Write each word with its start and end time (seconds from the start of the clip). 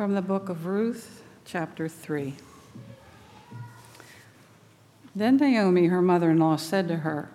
From 0.00 0.14
the 0.14 0.22
book 0.22 0.48
of 0.48 0.64
Ruth, 0.64 1.22
chapter 1.44 1.86
3. 1.86 2.32
Then 5.14 5.36
Naomi, 5.36 5.88
her 5.88 6.00
mother 6.00 6.30
in 6.30 6.38
law, 6.38 6.56
said 6.56 6.88
to 6.88 6.96
her, 6.96 7.28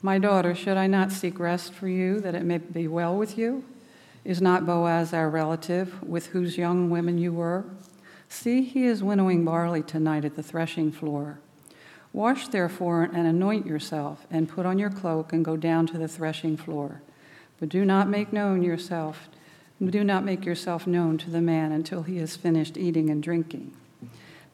My 0.00 0.18
daughter, 0.18 0.54
should 0.54 0.78
I 0.78 0.86
not 0.86 1.12
seek 1.12 1.38
rest 1.38 1.74
for 1.74 1.88
you, 1.88 2.18
that 2.20 2.34
it 2.34 2.44
may 2.44 2.56
be 2.56 2.88
well 2.88 3.14
with 3.14 3.36
you? 3.36 3.66
Is 4.24 4.40
not 4.40 4.64
Boaz 4.64 5.12
our 5.12 5.28
relative, 5.28 6.02
with 6.02 6.28
whose 6.28 6.56
young 6.56 6.88
women 6.88 7.18
you 7.18 7.34
were? 7.34 7.66
See, 8.30 8.62
he 8.62 8.86
is 8.86 9.02
winnowing 9.02 9.44
barley 9.44 9.82
tonight 9.82 10.24
at 10.24 10.36
the 10.36 10.42
threshing 10.42 10.92
floor. 10.92 11.38
Wash 12.14 12.48
therefore 12.48 13.02
and 13.02 13.26
anoint 13.26 13.66
yourself, 13.66 14.26
and 14.30 14.48
put 14.48 14.64
on 14.64 14.78
your 14.78 14.88
cloak, 14.88 15.34
and 15.34 15.44
go 15.44 15.58
down 15.58 15.86
to 15.88 15.98
the 15.98 16.08
threshing 16.08 16.56
floor. 16.56 17.02
But 17.60 17.68
do 17.68 17.84
not 17.84 18.08
make 18.08 18.32
known 18.32 18.62
yourself, 18.62 19.28
do 19.84 20.02
not 20.02 20.24
make 20.24 20.44
yourself 20.44 20.86
known 20.86 21.18
to 21.18 21.30
the 21.30 21.40
man 21.40 21.72
until 21.72 22.02
he 22.02 22.16
has 22.18 22.36
finished 22.36 22.76
eating 22.76 23.10
and 23.10 23.22
drinking. 23.22 23.76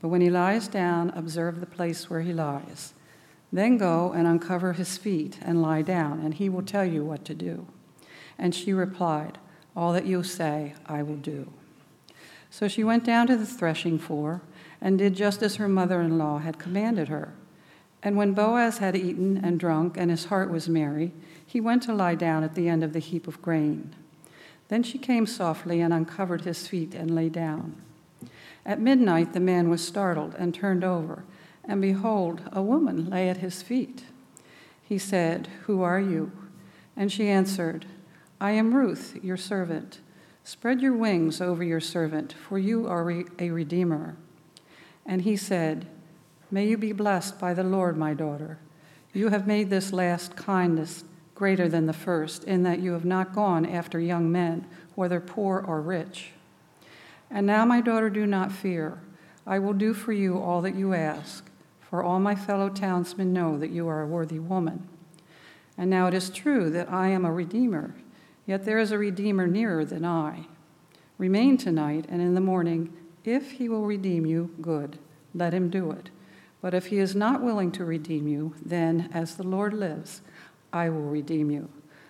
But 0.00 0.08
when 0.08 0.20
he 0.20 0.30
lies 0.30 0.66
down, 0.66 1.10
observe 1.10 1.60
the 1.60 1.66
place 1.66 2.10
where 2.10 2.22
he 2.22 2.32
lies. 2.32 2.92
Then 3.52 3.76
go 3.76 4.12
and 4.12 4.26
uncover 4.26 4.72
his 4.72 4.98
feet 4.98 5.38
and 5.42 5.62
lie 5.62 5.82
down, 5.82 6.20
and 6.20 6.34
he 6.34 6.48
will 6.48 6.62
tell 6.62 6.84
you 6.84 7.04
what 7.04 7.24
to 7.26 7.34
do. 7.34 7.66
And 8.38 8.54
she 8.54 8.72
replied, 8.72 9.38
All 9.76 9.92
that 9.92 10.06
you 10.06 10.22
say, 10.22 10.74
I 10.86 11.02
will 11.02 11.16
do. 11.16 11.52
So 12.50 12.66
she 12.66 12.82
went 12.82 13.04
down 13.04 13.28
to 13.28 13.36
the 13.36 13.46
threshing 13.46 13.98
floor 13.98 14.42
and 14.80 14.98
did 14.98 15.14
just 15.14 15.42
as 15.42 15.56
her 15.56 15.68
mother 15.68 16.00
in 16.00 16.18
law 16.18 16.38
had 16.38 16.58
commanded 16.58 17.08
her. 17.08 17.34
And 18.02 18.16
when 18.16 18.34
Boaz 18.34 18.78
had 18.78 18.96
eaten 18.96 19.40
and 19.44 19.60
drunk, 19.60 19.96
and 19.96 20.10
his 20.10 20.24
heart 20.24 20.50
was 20.50 20.68
merry, 20.68 21.12
he 21.46 21.60
went 21.60 21.84
to 21.84 21.94
lie 21.94 22.16
down 22.16 22.42
at 22.42 22.56
the 22.56 22.68
end 22.68 22.82
of 22.82 22.92
the 22.92 22.98
heap 22.98 23.28
of 23.28 23.40
grain. 23.40 23.94
Then 24.68 24.82
she 24.82 24.98
came 24.98 25.26
softly 25.26 25.80
and 25.80 25.92
uncovered 25.92 26.42
his 26.42 26.66
feet 26.66 26.94
and 26.94 27.14
lay 27.14 27.28
down. 27.28 27.80
At 28.64 28.80
midnight, 28.80 29.32
the 29.32 29.40
man 29.40 29.68
was 29.68 29.86
startled 29.86 30.34
and 30.38 30.54
turned 30.54 30.84
over, 30.84 31.24
and 31.64 31.80
behold, 31.80 32.42
a 32.52 32.62
woman 32.62 33.10
lay 33.10 33.28
at 33.28 33.38
his 33.38 33.62
feet. 33.62 34.04
He 34.82 34.98
said, 34.98 35.48
Who 35.64 35.82
are 35.82 36.00
you? 36.00 36.32
And 36.96 37.10
she 37.10 37.28
answered, 37.28 37.86
I 38.40 38.52
am 38.52 38.74
Ruth, 38.74 39.18
your 39.22 39.36
servant. 39.36 40.00
Spread 40.44 40.80
your 40.80 40.94
wings 40.94 41.40
over 41.40 41.62
your 41.62 41.80
servant, 41.80 42.32
for 42.32 42.58
you 42.58 42.86
are 42.86 43.24
a 43.38 43.50
redeemer. 43.50 44.16
And 45.06 45.22
he 45.22 45.36
said, 45.36 45.86
May 46.50 46.68
you 46.68 46.76
be 46.76 46.92
blessed 46.92 47.38
by 47.38 47.54
the 47.54 47.62
Lord, 47.62 47.96
my 47.96 48.14
daughter. 48.14 48.58
You 49.12 49.28
have 49.28 49.46
made 49.46 49.70
this 49.70 49.92
last 49.92 50.36
kindness 50.36 51.04
greater 51.42 51.68
than 51.68 51.86
the 51.86 51.92
first, 51.92 52.44
in 52.44 52.62
that 52.62 52.78
you 52.78 52.92
have 52.92 53.04
not 53.04 53.34
gone 53.34 53.66
after 53.66 53.98
young 53.98 54.30
men, 54.30 54.64
whether 54.94 55.18
poor 55.18 55.58
or 55.58 55.80
rich. 55.80 56.30
And 57.32 57.44
now, 57.44 57.64
my 57.64 57.80
daughter, 57.80 58.08
do 58.08 58.28
not 58.28 58.52
fear. 58.52 59.00
I 59.44 59.58
will 59.58 59.72
do 59.72 59.92
for 59.92 60.12
you 60.12 60.38
all 60.38 60.60
that 60.60 60.76
you 60.76 60.94
ask, 60.94 61.50
for 61.80 62.00
all 62.00 62.20
my 62.20 62.36
fellow 62.36 62.68
townsmen 62.68 63.32
know 63.32 63.58
that 63.58 63.72
you 63.72 63.88
are 63.88 64.02
a 64.02 64.06
worthy 64.06 64.38
woman. 64.38 64.86
And 65.76 65.90
now 65.90 66.06
it 66.06 66.14
is 66.14 66.30
true 66.30 66.70
that 66.70 66.92
I 66.92 67.08
am 67.08 67.24
a 67.24 67.32
redeemer, 67.32 67.92
yet 68.46 68.64
there 68.64 68.78
is 68.78 68.92
a 68.92 68.98
redeemer 68.98 69.48
nearer 69.48 69.84
than 69.84 70.04
I. 70.04 70.46
Remain 71.18 71.56
tonight, 71.56 72.06
and 72.08 72.22
in 72.22 72.34
the 72.34 72.40
morning, 72.40 72.92
if 73.24 73.50
he 73.50 73.68
will 73.68 73.84
redeem 73.84 74.26
you, 74.26 74.54
good, 74.60 74.96
let 75.34 75.52
him 75.52 75.70
do 75.70 75.90
it. 75.90 76.10
But 76.60 76.72
if 76.72 76.86
he 76.86 76.98
is 76.98 77.16
not 77.16 77.42
willing 77.42 77.72
to 77.72 77.84
redeem 77.84 78.28
you, 78.28 78.54
then, 78.64 79.10
as 79.12 79.34
the 79.34 79.42
Lord 79.42 79.74
lives, 79.74 80.20
I 80.72 80.88
will 80.88 81.02
redeem 81.02 81.50
you. 81.50 81.68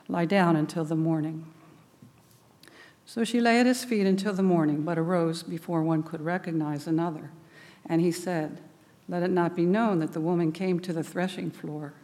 Lie 0.09 0.27
down 0.27 0.57
until 0.57 0.85
the 0.85 0.97
morning. 0.97 1.47
So 3.05 3.25
she 3.25 3.41
lay 3.41 3.59
at 3.59 3.67
his 3.67 3.85
feet 3.85 4.07
until 4.07 4.33
the 4.33 4.43
morning, 4.43 4.83
but 4.83 4.99
arose 4.99 5.43
before 5.43 5.83
one 5.83 6.03
could 6.03 6.21
recognize 6.21 6.87
another. 6.87 7.31
And 7.87 8.01
he 8.01 8.13
said, 8.13 8.61
Let 9.09 9.23
it 9.23 9.31
not 9.31 9.57
be 9.57 9.67
known 9.67 9.99
that 9.99 10.13
the 10.13 10.21
woman 10.21 10.53
came 10.53 10.81
to 10.81 10.93
the 10.93 11.03
threshing 11.03 11.51
floor. 11.51 11.95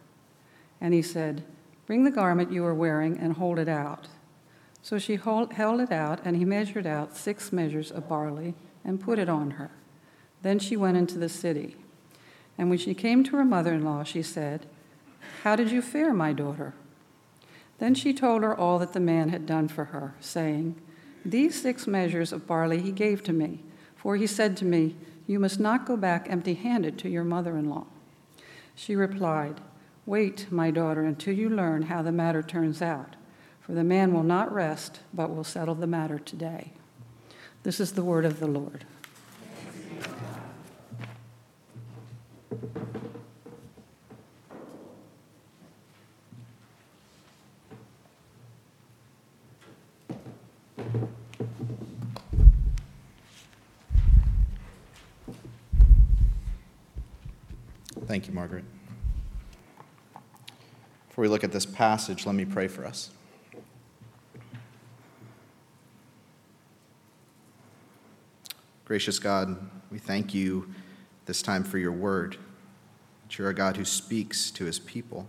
And 0.81 0.93
he 0.93 1.01
said, 1.01 1.43
Bring 1.85 2.03
the 2.03 2.11
garment 2.11 2.51
you 2.51 2.65
are 2.65 2.75
wearing 2.75 3.17
and 3.17 3.33
hold 3.33 3.57
it 3.57 3.69
out. 3.69 4.07
So 4.81 4.99
she 4.99 5.15
hold, 5.15 5.53
held 5.53 5.81
it 5.81 5.91
out, 5.91 6.21
and 6.23 6.37
he 6.37 6.45
measured 6.45 6.85
out 6.85 7.17
six 7.17 7.51
measures 7.51 7.91
of 7.91 8.07
barley 8.07 8.53
and 8.85 8.99
put 8.99 9.19
it 9.19 9.29
on 9.29 9.51
her. 9.51 9.71
Then 10.41 10.59
she 10.59 10.77
went 10.77 10.97
into 10.97 11.17
the 11.17 11.29
city. 11.29 11.75
And 12.57 12.69
when 12.69 12.77
she 12.77 12.93
came 12.93 13.23
to 13.25 13.37
her 13.37 13.45
mother 13.45 13.73
in 13.73 13.83
law, 13.83 14.03
she 14.03 14.21
said, 14.21 14.65
How 15.43 15.55
did 15.55 15.71
you 15.71 15.81
fare, 15.81 16.13
my 16.13 16.33
daughter? 16.33 16.73
Then 17.77 17.95
she 17.95 18.13
told 18.13 18.43
her 18.43 18.55
all 18.55 18.77
that 18.79 18.93
the 18.93 18.99
man 18.99 19.29
had 19.29 19.45
done 19.45 19.67
for 19.67 19.85
her, 19.85 20.15
saying, 20.19 20.75
these 21.25 21.61
six 21.61 21.85
measures 21.85 22.31
of 22.31 22.47
barley 22.47 22.81
he 22.81 22.91
gave 22.91 23.23
to 23.23 23.33
me, 23.33 23.59
for 23.95 24.15
he 24.15 24.27
said 24.27 24.55
to 24.57 24.65
me, 24.65 24.95
You 25.27 25.39
must 25.39 25.59
not 25.59 25.85
go 25.85 25.97
back 25.97 26.27
empty 26.29 26.53
handed 26.53 26.97
to 26.99 27.09
your 27.09 27.23
mother 27.23 27.57
in 27.57 27.69
law. 27.69 27.87
She 28.73 28.95
replied, 28.95 29.61
Wait, 30.05 30.47
my 30.49 30.71
daughter, 30.71 31.03
until 31.03 31.33
you 31.33 31.49
learn 31.49 31.83
how 31.83 32.01
the 32.01 32.11
matter 32.11 32.41
turns 32.41 32.81
out, 32.81 33.15
for 33.59 33.73
the 33.73 33.83
man 33.83 34.13
will 34.13 34.23
not 34.23 34.51
rest, 34.51 35.01
but 35.13 35.33
will 35.35 35.43
settle 35.43 35.75
the 35.75 35.87
matter 35.87 36.17
today. 36.17 36.71
This 37.63 37.79
is 37.79 37.91
the 37.91 38.03
word 38.03 38.25
of 38.25 38.39
the 38.39 38.47
Lord. 38.47 38.85
Thank 58.09 58.27
you, 58.27 58.33
Margaret. 58.33 58.63
Before 61.09 61.21
we 61.21 61.27
look 61.27 61.43
at 61.43 61.51
this 61.51 61.67
passage, 61.67 62.25
let 62.25 62.33
me 62.33 62.43
pray 62.43 62.67
for 62.67 62.83
us. 62.83 63.11
Gracious 68.83 69.19
God, 69.19 69.69
we 69.91 69.99
thank 69.99 70.33
you 70.33 70.73
this 71.27 71.43
time 71.43 71.63
for 71.63 71.77
your 71.77 71.91
word, 71.91 72.37
that 73.27 73.37
you're 73.37 73.49
a 73.49 73.53
God 73.53 73.77
who 73.77 73.85
speaks 73.85 74.49
to 74.49 74.65
his 74.65 74.79
people, 74.79 75.27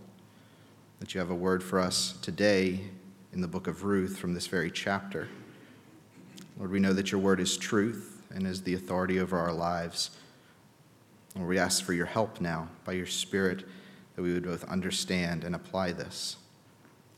that 0.99 1.13
you 1.13 1.19
have 1.19 1.29
a 1.29 1.35
word 1.35 1.63
for 1.63 1.79
us 1.79 2.17
today 2.23 2.79
in 3.31 3.41
the 3.41 3.47
book 3.47 3.67
of 3.67 3.83
Ruth 3.83 4.17
from 4.17 4.33
this 4.33 4.47
very 4.47 4.71
chapter. 4.71 5.27
Lord, 6.57 6.71
we 6.71 6.79
know 6.79 6.93
that 6.93 7.11
your 7.11 7.21
word 7.21 7.41
is 7.41 7.57
truth 7.57 8.23
and 8.33 8.47
is 8.47 8.63
the 8.63 8.73
authority 8.73 9.19
over 9.19 9.37
our 9.37 9.53
lives. 9.53 10.09
We 11.35 11.57
ask 11.57 11.83
for 11.83 11.93
your 11.93 12.05
help 12.05 12.41
now 12.41 12.67
by 12.85 12.93
your 12.93 13.05
Spirit 13.05 13.63
that 14.15 14.21
we 14.21 14.33
would 14.33 14.43
both 14.43 14.63
understand 14.65 15.43
and 15.43 15.55
apply 15.55 15.93
this. 15.93 16.37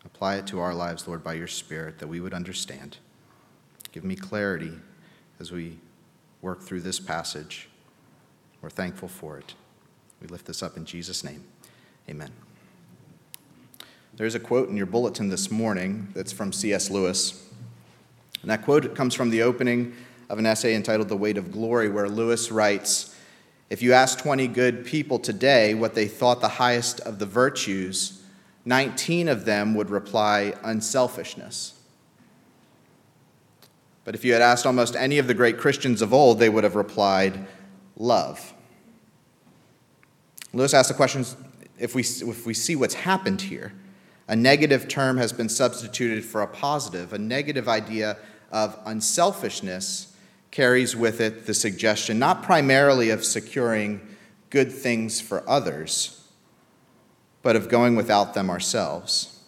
Apply 0.06 0.36
it 0.36 0.48
to 0.48 0.60
our 0.60 0.74
lives, 0.74 1.08
Lord, 1.08 1.24
by 1.24 1.34
your 1.34 1.48
Spirit, 1.48 2.00
that 2.00 2.08
we 2.08 2.20
would 2.20 2.34
understand. 2.34 2.98
Give 3.92 4.04
me 4.04 4.16
clarity 4.16 4.74
as 5.40 5.52
we 5.52 5.78
work 6.42 6.62
through 6.62 6.82
this 6.82 7.00
passage. 7.00 7.70
We're 8.62 8.70
thankful 8.70 9.08
for 9.08 9.38
it. 9.38 9.56
We 10.22 10.28
lift 10.28 10.46
this 10.46 10.62
up 10.62 10.78
in 10.78 10.86
Jesus' 10.86 11.24
name. 11.24 11.44
Amen. 12.10 12.32
There's 14.16 14.36
a 14.36 14.40
quote 14.40 14.70
in 14.70 14.78
your 14.78 14.86
bulletin 14.86 15.30
this 15.30 15.50
morning 15.50 16.10
that's 16.14 16.32
from 16.32 16.54
C.S. 16.54 16.90
Lewis. 16.90 17.50
And 18.42 18.52
that 18.52 18.64
quote 18.64 18.94
comes 18.96 19.16
from 19.16 19.32
the 19.32 19.42
opening 19.42 19.94
of 20.30 20.38
an 20.38 20.46
essay 20.46 20.76
entitled 20.76 21.10
The 21.10 21.18
Weight 21.18 21.38
of 21.38 21.52
Glory, 21.52 21.90
where 21.90 22.08
Lewis 22.08 22.52
writes, 22.52 23.13
if 23.70 23.82
you 23.82 23.94
ask 23.94 24.20
20 24.20 24.48
good 24.50 24.86
people 24.86 25.20
today 25.20 25.74
what 25.74 25.96
they 25.96 26.08
thought 26.08 26.42
the 26.42 26.48
highest 26.48 27.00
of 27.02 27.20
the 27.20 27.26
virtues, 27.26 28.22
19 28.66 29.28
of 29.28 29.46
them 29.46 29.74
would 29.76 29.90
reply 29.90 30.54
unselfishness. 30.64 31.74
But 34.06 34.16
if 34.16 34.26
you 34.26 34.34
had 34.34 34.42
asked 34.42 34.66
almost 34.66 34.96
any 34.96 35.18
of 35.18 35.28
the 35.28 35.34
great 35.34 35.58
Christians 35.58 36.02
of 36.02 36.14
old, 36.14 36.40
they 36.40 36.50
would 36.50 36.64
have 36.64 36.76
replied 36.76 37.48
love. 37.98 38.54
Lewis 40.52 40.74
asked 40.74 40.90
the 40.90 40.96
question 40.96 41.26
if 41.80 41.96
we, 41.96 42.02
if 42.02 42.46
we 42.46 42.54
see 42.54 42.76
what's 42.76 42.94
happened 42.94 43.42
here, 43.42 43.74
a 44.28 44.36
negative 44.36 44.88
term 44.88 45.18
has 45.18 45.34
been 45.34 45.50
substituted 45.50 46.24
for 46.24 46.42
a 46.42 46.48
positive, 46.48 47.14
a 47.14 47.18
negative 47.18 47.68
idea 47.68 48.18
of 48.52 48.78
unselfishness 48.86 50.13
carries 50.54 50.96
with 50.96 51.20
it 51.20 51.48
the 51.48 51.54
suggestion 51.54 52.20
not 52.20 52.44
primarily 52.44 53.10
of 53.10 53.26
securing 53.26 54.00
good 54.52 54.72
things 54.72 55.20
for 55.20 55.44
others, 55.50 56.30
but 57.42 57.56
of 57.56 57.68
going 57.68 57.96
without 57.96 58.36
them 58.36 58.52
ourselves, 58.52 59.40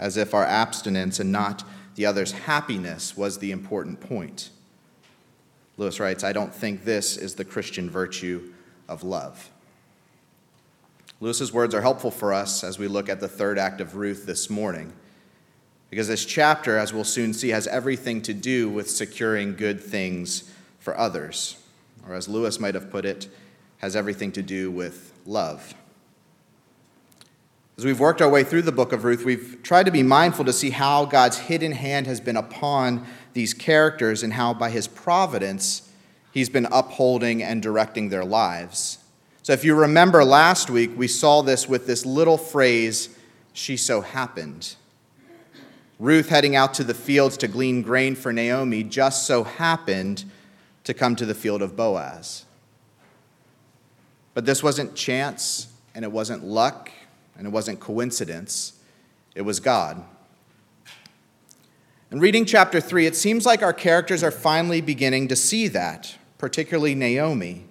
as 0.00 0.16
if 0.16 0.32
our 0.32 0.46
abstinence 0.46 1.20
and 1.20 1.30
not 1.30 1.62
the 1.94 2.06
other's 2.06 2.32
happiness 2.32 3.14
was 3.14 3.36
the 3.36 3.52
important 3.52 4.00
point. 4.00 4.48
Lewis 5.76 6.00
writes, 6.00 6.24
I 6.24 6.32
don't 6.32 6.54
think 6.54 6.84
this 6.84 7.18
is 7.18 7.34
the 7.34 7.44
Christian 7.44 7.90
virtue 7.90 8.54
of 8.88 9.04
love. 9.04 9.50
Lewis's 11.20 11.52
words 11.52 11.74
are 11.74 11.82
helpful 11.82 12.10
for 12.10 12.32
us 12.32 12.64
as 12.64 12.78
we 12.78 12.88
look 12.88 13.10
at 13.10 13.20
the 13.20 13.28
third 13.28 13.58
act 13.58 13.82
of 13.82 13.94
Ruth 13.94 14.24
this 14.24 14.48
morning. 14.48 14.94
Because 15.90 16.08
this 16.08 16.24
chapter, 16.24 16.76
as 16.76 16.92
we'll 16.92 17.04
soon 17.04 17.32
see, 17.32 17.50
has 17.50 17.66
everything 17.66 18.20
to 18.22 18.34
do 18.34 18.68
with 18.68 18.90
securing 18.90 19.54
good 19.54 19.80
things 19.80 20.50
for 20.80 20.96
others, 20.98 21.56
or 22.06 22.14
as 22.14 22.28
Lewis 22.28 22.58
might 22.58 22.74
have 22.74 22.90
put 22.90 23.04
it, 23.04 23.28
has 23.78 23.94
everything 23.94 24.32
to 24.32 24.42
do 24.42 24.70
with 24.70 25.12
love. 25.24 25.74
As 27.78 27.84
we've 27.84 28.00
worked 28.00 28.22
our 28.22 28.28
way 28.28 28.42
through 28.42 28.62
the 28.62 28.72
book 28.72 28.92
of 28.92 29.04
Ruth, 29.04 29.24
we've 29.24 29.58
tried 29.62 29.84
to 29.84 29.92
be 29.92 30.02
mindful 30.02 30.46
to 30.46 30.52
see 30.52 30.70
how 30.70 31.04
God's 31.04 31.38
hidden 31.38 31.72
hand 31.72 32.06
has 32.06 32.20
been 32.20 32.36
upon 32.36 33.06
these 33.34 33.52
characters 33.52 34.22
and 34.22 34.32
how, 34.32 34.54
by 34.54 34.70
his 34.70 34.88
providence, 34.88 35.90
he's 36.32 36.48
been 36.48 36.66
upholding 36.72 37.42
and 37.42 37.62
directing 37.62 38.08
their 38.08 38.24
lives. 38.24 38.98
So, 39.42 39.52
if 39.52 39.62
you 39.62 39.74
remember 39.74 40.24
last 40.24 40.70
week, 40.70 40.92
we 40.96 41.06
saw 41.06 41.42
this 41.42 41.68
with 41.68 41.86
this 41.86 42.06
little 42.06 42.38
phrase, 42.38 43.10
she 43.52 43.76
so 43.76 44.00
happened. 44.00 44.74
Ruth 45.98 46.28
heading 46.28 46.54
out 46.54 46.74
to 46.74 46.84
the 46.84 46.94
fields 46.94 47.36
to 47.38 47.48
glean 47.48 47.82
grain 47.82 48.14
for 48.14 48.32
Naomi 48.32 48.82
just 48.82 49.26
so 49.26 49.44
happened 49.44 50.24
to 50.84 50.92
come 50.92 51.16
to 51.16 51.24
the 51.24 51.34
field 51.34 51.62
of 51.62 51.74
Boaz. 51.74 52.44
But 54.34 54.44
this 54.44 54.62
wasn't 54.62 54.94
chance, 54.94 55.68
and 55.94 56.04
it 56.04 56.12
wasn't 56.12 56.44
luck, 56.44 56.90
and 57.38 57.46
it 57.46 57.50
wasn't 57.50 57.80
coincidence, 57.80 58.74
it 59.34 59.42
was 59.42 59.60
God. 59.60 60.04
In 62.10 62.20
reading 62.20 62.44
chapter 62.44 62.80
3, 62.80 63.06
it 63.06 63.16
seems 63.16 63.46
like 63.46 63.62
our 63.62 63.72
characters 63.72 64.22
are 64.22 64.30
finally 64.30 64.80
beginning 64.80 65.28
to 65.28 65.36
see 65.36 65.66
that, 65.68 66.16
particularly 66.38 66.94
Naomi, 66.94 67.64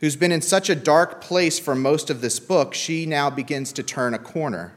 who's 0.00 0.16
been 0.16 0.32
in 0.32 0.42
such 0.42 0.68
a 0.68 0.74
dark 0.74 1.20
place 1.20 1.58
for 1.58 1.74
most 1.74 2.10
of 2.10 2.20
this 2.20 2.38
book, 2.38 2.74
she 2.74 3.06
now 3.06 3.30
begins 3.30 3.72
to 3.72 3.82
turn 3.82 4.12
a 4.12 4.18
corner. 4.18 4.74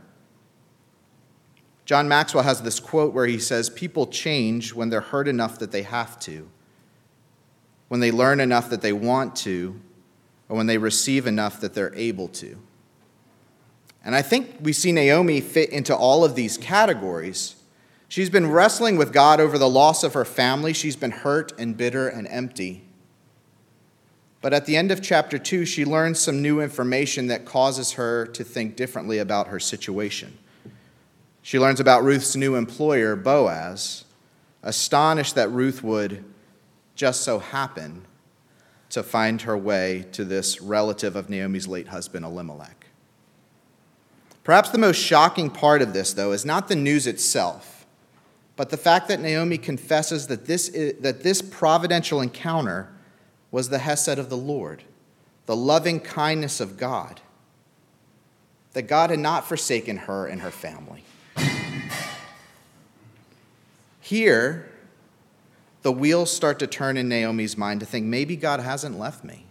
John 1.90 2.08
Maxwell 2.08 2.44
has 2.44 2.62
this 2.62 2.80
quote 2.80 3.16
where 3.16 3.26
he 3.26 3.40
says, 3.40 3.68
People 3.68 4.06
change 4.06 4.76
when 4.76 4.90
they're 4.90 5.02
hurt 5.02 5.28
enough 5.28 5.58
that 5.58 5.72
they 5.72 5.82
have 5.82 6.20
to, 6.20 6.48
when 7.88 8.00
they 8.00 8.12
learn 8.12 8.40
enough 8.40 8.70
that 8.70 8.84
they 8.84 8.94
want 8.94 9.36
to, 9.38 9.82
or 10.48 10.56
when 10.56 10.68
they 10.68 10.78
receive 10.78 11.26
enough 11.26 11.60
that 11.62 11.74
they're 11.74 11.96
able 11.96 12.28
to. 12.28 12.60
And 14.06 14.14
I 14.14 14.22
think 14.22 14.58
we 14.62 14.72
see 14.72 14.92
Naomi 14.92 15.42
fit 15.42 15.72
into 15.72 15.96
all 15.96 16.24
of 16.24 16.36
these 16.36 16.60
categories. 16.60 17.56
She's 18.08 18.30
been 18.30 18.52
wrestling 18.52 18.96
with 18.96 19.12
God 19.12 19.40
over 19.40 19.58
the 19.58 19.68
loss 19.68 20.04
of 20.04 20.14
her 20.14 20.26
family. 20.26 20.74
She's 20.74 20.96
been 20.96 21.10
hurt 21.10 21.54
and 21.58 21.76
bitter 21.76 22.08
and 22.08 22.28
empty. 22.28 22.84
But 24.42 24.54
at 24.54 24.68
the 24.68 24.78
end 24.78 24.92
of 24.92 25.02
chapter 25.02 25.40
2, 25.40 25.66
she 25.66 25.86
learns 25.86 26.20
some 26.20 26.44
new 26.44 26.62
information 26.62 27.26
that 27.30 27.46
causes 27.46 27.94
her 27.94 28.28
to 28.28 28.44
think 28.44 28.76
differently 28.76 29.18
about 29.18 29.48
her 29.48 29.60
situation. 29.60 30.38
She 31.42 31.60
learns 31.60 31.80
about 31.80 32.04
Ruth's 32.04 32.36
new 32.36 32.56
employer, 32.56 33.16
Boaz, 33.16 34.06
astonished 34.62 35.36
that 35.36 35.50
Ruth 35.50 35.84
would 35.84 36.24
just 36.96 37.22
so 37.22 37.40
happen 37.40 38.06
to 38.90 39.04
find 39.04 39.42
her 39.44 39.58
way 39.58 40.06
to 40.12 40.26
this 40.26 40.62
relative 40.62 41.16
of 41.16 41.30
Naomi's 41.30 41.68
late 41.68 41.88
husband, 41.88 42.26
Elimelech. 42.26 42.88
Perhaps 44.44 44.72
the 44.72 44.78
most 44.78 44.98
shocking 44.98 45.50
part 45.50 45.82
of 45.82 45.94
this, 45.94 46.14
though, 46.14 46.32
is 46.32 46.46
not 46.46 46.68
the 46.68 46.76
news 46.76 47.06
itself, 47.06 47.86
but 48.56 48.70
the 48.70 48.78
fact 48.78 49.08
that 49.08 49.22
Naomi 49.22 49.58
confesses 49.58 50.28
that 50.28 50.46
this, 50.46 50.70
is, 50.70 51.00
that 51.02 51.24
this 51.24 51.42
providential 51.42 52.20
encounter 52.20 52.90
was 53.52 53.70
the 53.70 53.80
Hesed 53.80 54.20
of 54.20 54.30
the 54.30 54.38
Lord, 54.38 54.84
the 55.46 55.56
loving 55.56 56.00
kindness 56.00 56.60
of 56.60 56.78
God, 56.78 57.22
that 58.74 58.84
God 58.84 59.10
had 59.10 59.20
not 59.20 59.48
forsaken 59.48 59.98
her 59.98 60.26
and 60.26 60.42
her 60.42 60.52
family. 60.52 61.04
Here, 64.10 64.68
the 65.84 65.92
wheels 65.92 66.36
start 66.36 66.58
to 66.58 66.66
turn 66.66 66.98
in 66.98 67.08
Naomi's 67.08 67.56
mind 67.56 67.80
to 67.82 67.86
think 67.86 68.08
maybe 68.08 68.36
God 68.36 68.60
hasn't 68.60 68.98
left 68.98 69.24
me. 69.24 69.46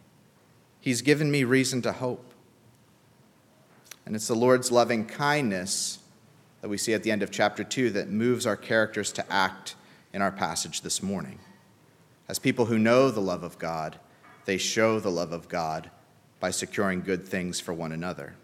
He's 0.80 1.00
given 1.00 1.30
me 1.30 1.44
reason 1.44 1.80
to 1.82 1.92
hope. 1.92 2.34
And 4.04 4.16
it's 4.16 4.26
the 4.26 4.34
Lord's 4.34 4.72
loving 4.72 5.06
kindness 5.06 6.00
that 6.60 6.68
we 6.68 6.76
see 6.76 6.92
at 6.92 7.04
the 7.04 7.12
end 7.12 7.22
of 7.22 7.30
chapter 7.30 7.62
2 7.62 7.90
that 7.90 8.08
moves 8.10 8.46
our 8.46 8.56
characters 8.56 9.12
to 9.12 9.32
act 9.32 9.76
in 10.12 10.22
our 10.22 10.32
passage 10.32 10.80
this 10.80 11.04
morning. 11.04 11.38
As 12.26 12.40
people 12.40 12.64
who 12.64 12.80
know 12.80 13.12
the 13.12 13.20
love 13.20 13.44
of 13.44 13.60
God, 13.60 14.00
they 14.44 14.58
show 14.58 14.98
the 14.98 15.08
love 15.08 15.30
of 15.30 15.48
God 15.48 15.88
by 16.40 16.50
securing 16.50 17.02
good 17.02 17.24
things 17.24 17.60
for 17.60 17.72
one 17.72 17.92
another. 17.92 18.34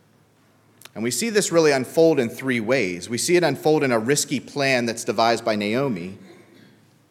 And 0.94 1.02
we 1.02 1.11
see 1.11 1.29
this 1.29 1.50
really 1.50 1.73
unfold 1.73 2.20
in 2.20 2.29
three 2.29 2.61
ways. 2.61 3.08
We 3.08 3.19
see 3.19 3.37
it 3.37 3.43
unfold 3.43 3.82
in 3.82 3.91
a 3.91 3.99
risky 3.99 4.38
plan 4.38 4.87
that's 4.87 5.05
devised 5.05 5.44
by 5.44 5.56
Naomi. 5.56 6.19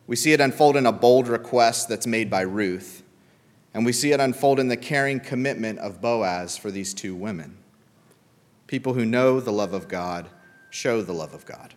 We 0.07 0.15
see 0.15 0.31
it 0.31 0.39
unfold 0.39 0.77
in 0.77 0.85
a 0.85 0.91
bold 0.91 1.27
request 1.27 1.89
that's 1.89 2.07
made 2.07 2.29
by 2.29 2.41
Ruth. 2.41 3.03
And 3.73 3.85
we 3.85 3.91
see 3.91 4.11
it 4.11 4.19
unfold 4.19 4.59
in 4.59 4.67
the 4.67 4.77
caring 4.77 5.19
commitment 5.19 5.79
of 5.79 5.99
Boaz 5.99 6.57
for 6.57 6.71
these 6.71 6.93
two 6.93 7.15
women. 7.15 7.57
People 8.67 8.93
who 8.93 9.05
know 9.05 9.39
the 9.39 9.51
love 9.51 9.73
of 9.73 9.87
God 9.87 10.29
show 10.69 11.01
the 11.01 11.13
love 11.13 11.33
of 11.33 11.45
God. 11.45 11.73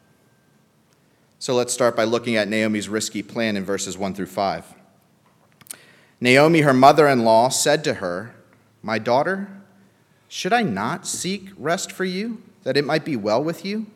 So 1.39 1.55
let's 1.55 1.73
start 1.73 1.97
by 1.97 2.05
looking 2.05 2.37
at 2.37 2.49
Naomi's 2.49 2.89
risky 2.89 3.23
plan 3.23 3.57
in 3.57 3.65
verses 3.65 3.99
1 3.99 4.15
through 4.15 4.27
5. 4.27 4.75
Naomi, 6.21 6.63
her 6.63 6.73
mother 6.73 7.07
in 7.09 7.25
law, 7.25 7.49
said 7.49 7.85
to 7.85 7.95
her, 7.95 8.35
My 8.83 8.99
daughter, 8.99 9.49
should 10.29 10.53
I 10.53 10.63
not 10.63 11.07
seek 11.07 11.51
rest 11.57 11.93
for 11.93 12.05
you, 12.05 12.43
that 12.65 12.77
it 12.77 12.85
might 12.85 13.05
be 13.05 13.17
well 13.17 13.43
with 13.43 13.65
you? 13.65 13.87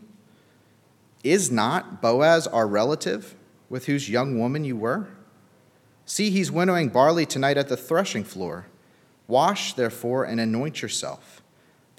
Is 1.22 1.50
not 1.50 2.00
Boaz 2.00 2.46
our 2.46 2.66
relative, 2.66 3.34
with 3.68 3.86
whose 3.86 4.08
young 4.08 4.38
woman 4.38 4.64
you 4.64 4.76
were? 4.76 5.08
See, 6.06 6.30
he's 6.30 6.50
winnowing 6.50 6.88
barley 6.88 7.26
tonight 7.26 7.56
at 7.56 7.68
the 7.68 7.76
threshing 7.76 8.24
floor. 8.24 8.66
Wash, 9.28 9.74
therefore, 9.74 10.24
and 10.24 10.40
anoint 10.40 10.82
yourself 10.82 11.40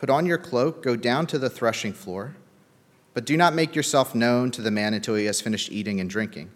Put 0.02 0.10
on 0.10 0.26
your 0.26 0.40
cloak, 0.40 0.82
go 0.82 0.96
down 0.96 1.28
to 1.28 1.38
the 1.38 1.48
threshing 1.48 1.94
floor, 1.94 2.36
but 3.14 3.24
do 3.24 3.38
not 3.38 3.54
make 3.54 3.76
yourself 3.76 4.16
known 4.16 4.50
to 4.50 4.62
the 4.64 4.72
man 4.72 4.96
until 4.96 5.14
he 5.14 5.26
has 5.26 5.42
finished 5.42 5.72
eating 5.72 6.00
and 6.00 6.10
drinking. 6.10 6.50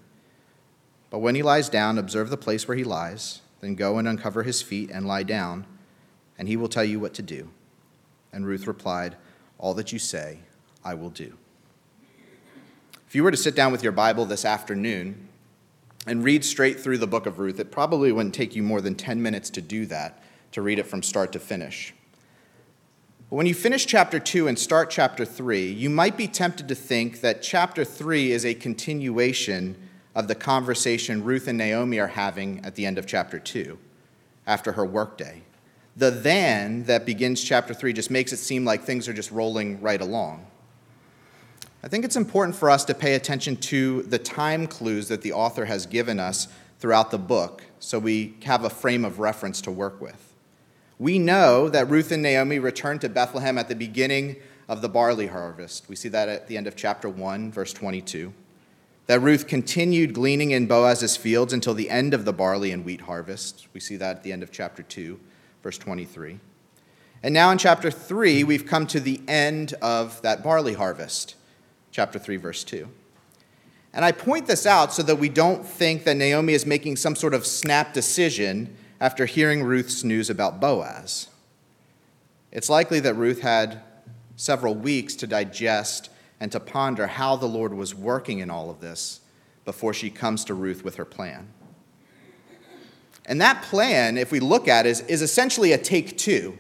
But 1.12 1.20
when 1.20 1.36
he 1.36 1.44
lies 1.44 1.70
down, 1.70 2.00
observe 2.00 2.32
the 2.32 2.38
place 2.38 2.68
where 2.68 2.76
he 2.76 2.84
lies, 2.84 3.42
then 3.62 3.76
go 3.76 4.00
and 4.00 4.08
uncover 4.08 4.42
his 4.42 4.64
feet 4.64 4.90
and 4.90 5.06
lie 5.06 5.22
down, 5.22 5.68
and 6.40 6.48
he 6.48 6.58
will 6.58 6.68
tell 6.68 6.84
you 6.84 7.00
what 7.00 7.14
to 7.14 7.22
do. 7.22 7.52
And 8.36 8.46
Ruth 8.46 8.68
replied, 8.68 9.16
All 9.58 9.74
that 9.76 9.94
you 9.94 9.98
say, 9.98 10.40
I 10.84 10.94
will 10.94 11.10
do. 11.10 11.38
If 13.08 13.16
you 13.16 13.24
were 13.24 13.32
to 13.32 13.38
sit 13.38 13.56
down 13.56 13.72
with 13.72 13.82
your 13.82 13.94
Bible 13.94 14.26
this 14.26 14.44
afternoon 14.44 15.30
and 16.06 16.22
read 16.22 16.44
straight 16.44 16.78
through 16.78 16.98
the 16.98 17.08
book 17.08 17.26
of 17.26 17.40
Ruth, 17.40 17.62
it 17.62 17.72
probably 17.72 18.12
wouldn't 18.12 18.36
take 18.36 18.54
you 18.54 18.62
more 18.62 18.82
than 18.82 18.94
10 18.94 19.22
minutes 19.22 19.50
to 19.52 19.62
do 19.62 19.86
that, 19.86 20.22
to 20.52 20.62
read 20.62 20.80
it 20.80 20.86
from 20.86 21.02
start 21.02 21.32
to 21.32 21.40
finish. 21.40 21.94
But 23.30 23.38
when 23.38 23.46
you 23.46 23.56
finish 23.56 23.86
chapter 23.86 24.20
2 24.20 24.50
and 24.50 24.60
start 24.60 24.90
chapter 24.90 25.24
3, 25.24 25.72
you 25.72 25.90
might 25.90 26.18
be 26.18 26.28
tempted 26.28 26.68
to 26.68 26.76
think 26.76 27.22
that 27.22 27.42
chapter 27.42 27.86
3 27.86 28.34
is 28.34 28.46
a 28.46 28.54
continuation 28.54 29.78
of 30.14 30.28
the 30.28 30.36
conversation 30.36 31.24
Ruth 31.24 31.48
and 31.48 31.58
Naomi 31.58 32.00
are 32.00 32.08
having 32.08 32.64
at 32.66 32.76
the 32.76 32.86
end 32.86 32.98
of 32.98 33.08
chapter 33.08 33.40
2 33.40 33.80
after 34.46 34.74
her 34.74 34.86
workday. 34.86 35.42
The 35.98 36.12
then 36.12 36.84
that 36.84 37.06
begins 37.06 37.42
chapter 37.42 37.74
3 37.74 37.94
just 37.94 38.12
makes 38.12 38.34
it 38.34 38.38
seem 38.38 38.66
like 38.66 38.84
things 38.84 39.08
are 39.08 39.14
just 39.14 39.32
rolling 39.32 39.82
right 39.82 40.02
along. 40.02 40.46
I 41.84 41.88
think 41.88 42.04
it's 42.04 42.16
important 42.16 42.56
for 42.56 42.70
us 42.70 42.84
to 42.86 42.94
pay 42.94 43.14
attention 43.14 43.56
to 43.58 44.02
the 44.04 44.18
time 44.18 44.68
clues 44.68 45.08
that 45.08 45.22
the 45.22 45.32
author 45.32 45.66
has 45.66 45.86
given 45.86 46.20
us 46.20 46.48
throughout 46.80 47.12
the 47.12 47.18
book 47.18 47.64
so 47.80 48.00
we 48.00 48.36
have 48.44 48.64
a 48.64 48.70
frame 48.70 49.06
of 49.06 49.20
reference 49.20 49.62
to 49.62 49.72
work 49.72 50.02
with. 50.02 50.34
We 50.98 51.20
know 51.20 51.70
that 51.70 51.90
Ruth 51.90 52.12
and 52.12 52.24
Naomi 52.24 52.58
returned 52.58 53.02
to 53.02 53.10
Bethlehem 53.10 53.58
at 53.58 53.68
the 53.68 53.76
beginning 53.76 54.38
of 54.68 54.82
the 54.82 54.90
barley 54.90 55.28
harvest. 55.28 55.88
We 55.88 55.96
see 55.96 56.10
that 56.10 56.28
at 56.28 56.48
the 56.48 56.58
end 56.58 56.68
of 56.68 56.76
chapter 56.76 57.08
1, 57.08 57.52
verse 57.52 57.74
22. 57.74 58.34
That 59.08 59.20
Ruth 59.20 59.46
continued 59.46 60.14
gleaning 60.14 60.52
in 60.52 60.66
Boaz's 60.66 61.16
fields 61.16 61.54
until 61.54 61.74
the 61.76 61.90
end 61.90 62.14
of 62.14 62.26
the 62.26 62.34
barley 62.34 62.72
and 62.72 62.84
wheat 62.84 63.02
harvest. 63.02 63.68
We 63.74 63.80
see 63.80 63.98
that 63.98 64.18
at 64.18 64.24
the 64.24 64.32
end 64.32 64.42
of 64.42 64.52
chapter 64.52 64.82
2, 64.82 65.20
verse 65.66 65.80
23. 65.80 66.40
And 67.24 67.34
now 67.34 67.50
in 67.50 67.58
chapter 67.58 67.90
3, 67.90 68.44
we've 68.44 68.68
come 68.68 68.86
to 68.86 69.00
the 69.00 69.20
end 69.28 69.74
of 69.82 70.22
that 70.22 70.44
barley 70.44 70.76
harvest, 70.76 71.34
chapter 71.90 72.20
3, 72.20 72.38
verse 72.38 72.64
2. 72.64 72.88
And 73.92 74.06
I 74.06 74.12
point 74.12 74.46
this 74.46 74.68
out 74.68 74.94
so 74.94 75.02
that 75.02 75.16
we 75.16 75.28
don't 75.28 75.66
think 75.66 76.04
that 76.04 76.18
Naomi 76.18 76.54
is 76.54 76.68
making 76.68 76.98
some 76.98 77.16
sort 77.16 77.34
of 77.34 77.48
snap 77.48 77.94
decision 77.94 78.78
after 79.02 79.26
hearing 79.26 79.64
Ruth's 79.64 80.04
news 80.04 80.30
about 80.30 80.60
Boaz. 80.60 81.30
It's 82.52 82.70
likely 82.70 83.00
that 83.00 83.16
Ruth 83.16 83.42
had 83.42 83.82
several 84.36 84.76
weeks 84.76 85.16
to 85.16 85.26
digest 85.26 86.12
and 86.40 86.52
to 86.52 86.60
ponder 86.60 87.08
how 87.08 87.38
the 87.38 87.48
Lord 87.48 87.74
was 87.74 87.96
working 87.96 88.38
in 88.38 88.52
all 88.52 88.70
of 88.70 88.82
this 88.82 89.22
before 89.66 89.96
she 89.96 90.12
comes 90.12 90.46
to 90.46 90.54
Ruth 90.54 90.84
with 90.84 90.98
her 90.98 91.06
plan. 91.06 91.48
And 93.26 93.42
that 93.42 93.64
plan, 93.64 94.18
if 94.18 94.32
we 94.32 94.40
look 94.40 94.68
at 94.68 94.86
it, 94.86 94.90
is, 94.90 95.02
is 95.02 95.22
essentially 95.22 95.72
a 95.72 95.78
take 95.78 96.18
two 96.18 96.58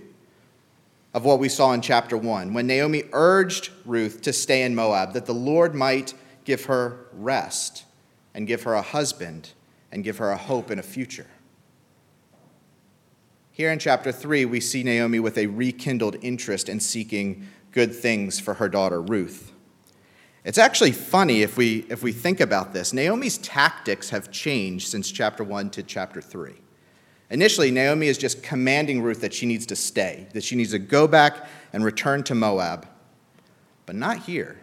of 1.13 1.23
what 1.23 1.39
we 1.39 1.47
saw 1.47 1.71
in 1.71 1.81
chapter 1.81 2.17
one, 2.17 2.53
when 2.53 2.67
Naomi 2.67 3.03
urged 3.13 3.69
Ruth 3.85 4.21
to 4.23 4.33
stay 4.33 4.63
in 4.63 4.75
Moab, 4.75 5.13
that 5.13 5.25
the 5.25 5.33
Lord 5.33 5.73
might 5.73 6.13
give 6.43 6.65
her 6.65 7.07
rest 7.13 7.85
and 8.33 8.45
give 8.45 8.63
her 8.63 8.73
a 8.73 8.81
husband 8.81 9.51
and 9.91 10.03
give 10.03 10.17
her 10.17 10.31
a 10.31 10.37
hope 10.37 10.69
and 10.69 10.79
a 10.79 10.83
future. 10.83 11.27
Here 13.51 13.71
in 13.71 13.79
chapter 13.79 14.11
3, 14.11 14.43
we 14.43 14.59
see 14.59 14.83
Naomi 14.83 15.21
with 15.21 15.37
a 15.37 15.47
rekindled 15.47 16.17
interest 16.21 16.67
in 16.67 16.81
seeking 16.81 17.47
good 17.71 17.95
things 17.95 18.37
for 18.37 18.55
her 18.55 18.67
daughter 18.67 19.01
Ruth. 19.01 19.53
It's 20.45 20.59
actually 20.59 20.91
funny 20.91 21.41
if 21.41 21.57
we, 21.57 21.87
if 21.89 22.03
we 22.03 22.11
think 22.11 22.39
about 22.39 22.71
this. 22.71 22.93
Naomi's 22.93 23.39
tactics 23.39 24.11
have 24.11 24.29
changed 24.29 24.87
since 24.87 25.11
chapter 25.11 25.43
1 25.43 25.71
to 25.71 25.83
chapter 25.83 26.21
3. 26.21 26.53
Initially, 27.31 27.71
Naomi 27.71 28.07
is 28.07 28.19
just 28.19 28.43
commanding 28.43 29.01
Ruth 29.01 29.21
that 29.21 29.33
she 29.33 29.47
needs 29.47 29.65
to 29.65 29.75
stay, 29.75 30.27
that 30.33 30.43
she 30.43 30.55
needs 30.55 30.69
to 30.69 30.79
go 30.79 31.07
back 31.07 31.47
and 31.73 31.83
return 31.83 32.23
to 32.25 32.35
Moab. 32.35 32.87
But 33.87 33.95
not 33.95 34.19
here. 34.19 34.57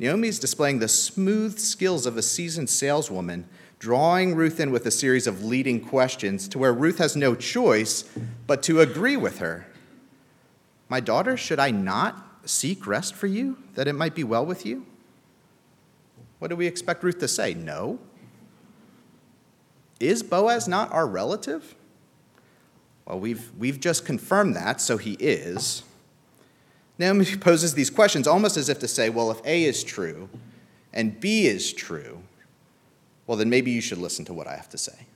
Naomi 0.00 0.26
is 0.26 0.40
displaying 0.40 0.80
the 0.80 0.88
smooth 0.88 1.60
skills 1.60 2.04
of 2.04 2.16
a 2.16 2.22
seasoned 2.22 2.68
saleswoman, 2.68 3.48
drawing 3.78 4.34
Ruth 4.34 4.58
in 4.58 4.72
with 4.72 4.84
a 4.84 4.90
series 4.90 5.28
of 5.28 5.44
leading 5.44 5.80
questions 5.80 6.48
to 6.48 6.58
where 6.58 6.72
Ruth 6.72 6.98
has 6.98 7.14
no 7.14 7.36
choice 7.36 8.02
but 8.48 8.64
to 8.64 8.80
agree 8.80 9.16
with 9.16 9.38
her. 9.38 9.68
My 10.88 10.98
daughter, 10.98 11.36
should 11.36 11.60
I 11.60 11.70
not 11.70 12.25
seek 12.46 12.86
rest 12.86 13.14
for 13.14 13.26
you, 13.26 13.58
that 13.74 13.88
it 13.88 13.94
might 13.94 14.14
be 14.14 14.24
well 14.24 14.44
with 14.44 14.64
you? 14.64 14.86
What 16.38 16.48
do 16.48 16.56
we 16.56 16.66
expect 16.66 17.02
Ruth 17.02 17.18
to 17.20 17.28
say? 17.28 17.54
No. 17.54 17.98
Is 19.98 20.22
Boaz 20.22 20.68
not 20.68 20.92
our 20.92 21.06
relative? 21.06 21.74
Well, 23.06 23.20
we've, 23.20 23.50
we've 23.56 23.80
just 23.80 24.04
confirmed 24.04 24.56
that, 24.56 24.80
so 24.80 24.96
he 24.96 25.12
is. 25.14 25.82
Naomi 26.98 27.24
poses 27.40 27.74
these 27.74 27.90
questions 27.90 28.26
almost 28.26 28.56
as 28.56 28.68
if 28.68 28.78
to 28.80 28.88
say, 28.88 29.08
well, 29.08 29.30
if 29.30 29.40
A 29.44 29.64
is 29.64 29.84
true 29.84 30.28
and 30.92 31.18
B 31.18 31.46
is 31.46 31.72
true, 31.72 32.22
well, 33.26 33.36
then 33.36 33.50
maybe 33.50 33.70
you 33.70 33.80
should 33.80 33.98
listen 33.98 34.24
to 34.26 34.34
what 34.34 34.46
I 34.46 34.56
have 34.56 34.68
to 34.70 34.78
say. 34.78 35.06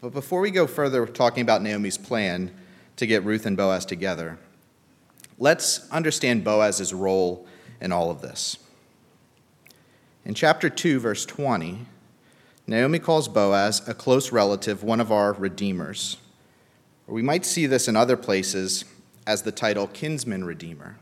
But 0.00 0.12
before 0.12 0.40
we 0.40 0.50
go 0.50 0.66
further 0.66 1.06
talking 1.06 1.42
about 1.42 1.62
Naomi's 1.62 1.98
plan 1.98 2.54
to 2.96 3.06
get 3.06 3.24
Ruth 3.24 3.46
and 3.46 3.56
Boaz 3.56 3.84
together, 3.84 4.38
let's 5.38 5.88
understand 5.90 6.44
Boaz's 6.44 6.92
role 6.92 7.46
in 7.80 7.92
all 7.92 8.10
of 8.10 8.20
this. 8.22 8.58
In 10.24 10.34
chapter 10.34 10.68
2, 10.68 10.98
verse 10.98 11.24
20, 11.24 11.86
Naomi 12.66 12.98
calls 12.98 13.28
Boaz 13.28 13.86
a 13.86 13.94
close 13.94 14.32
relative, 14.32 14.82
one 14.82 15.00
of 15.00 15.12
our 15.12 15.32
redeemers. 15.32 16.16
Or 17.06 17.14
we 17.14 17.22
might 17.22 17.44
see 17.44 17.66
this 17.66 17.86
in 17.86 17.94
other 17.94 18.16
places 18.16 18.84
as 19.26 19.42
the 19.42 19.52
title 19.52 19.86
kinsman 19.86 20.44
redeemer. 20.44 20.96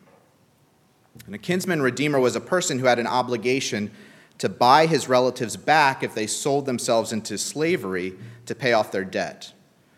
And 1.27 1.35
a 1.35 1.39
kinsman 1.39 1.81
redeemer 1.81 2.21
was 2.21 2.37
a 2.37 2.41
person 2.41 2.79
who 2.79 2.87
had 2.87 2.99
an 2.99 3.07
obligation 3.07 3.91
to 4.39 4.49
buy 4.49 4.87
his 4.87 5.09
relatives 5.09 5.57
back 5.57 6.03
if 6.03 6.15
they 6.15 6.27
sold 6.27 6.67
themselves 6.67 7.13
into 7.13 7.39
slavery 7.39 8.15
to 8.47 8.55
pay 8.55 8.73
off 8.73 8.93
their 8.93 9.05
debt. 9.05 9.53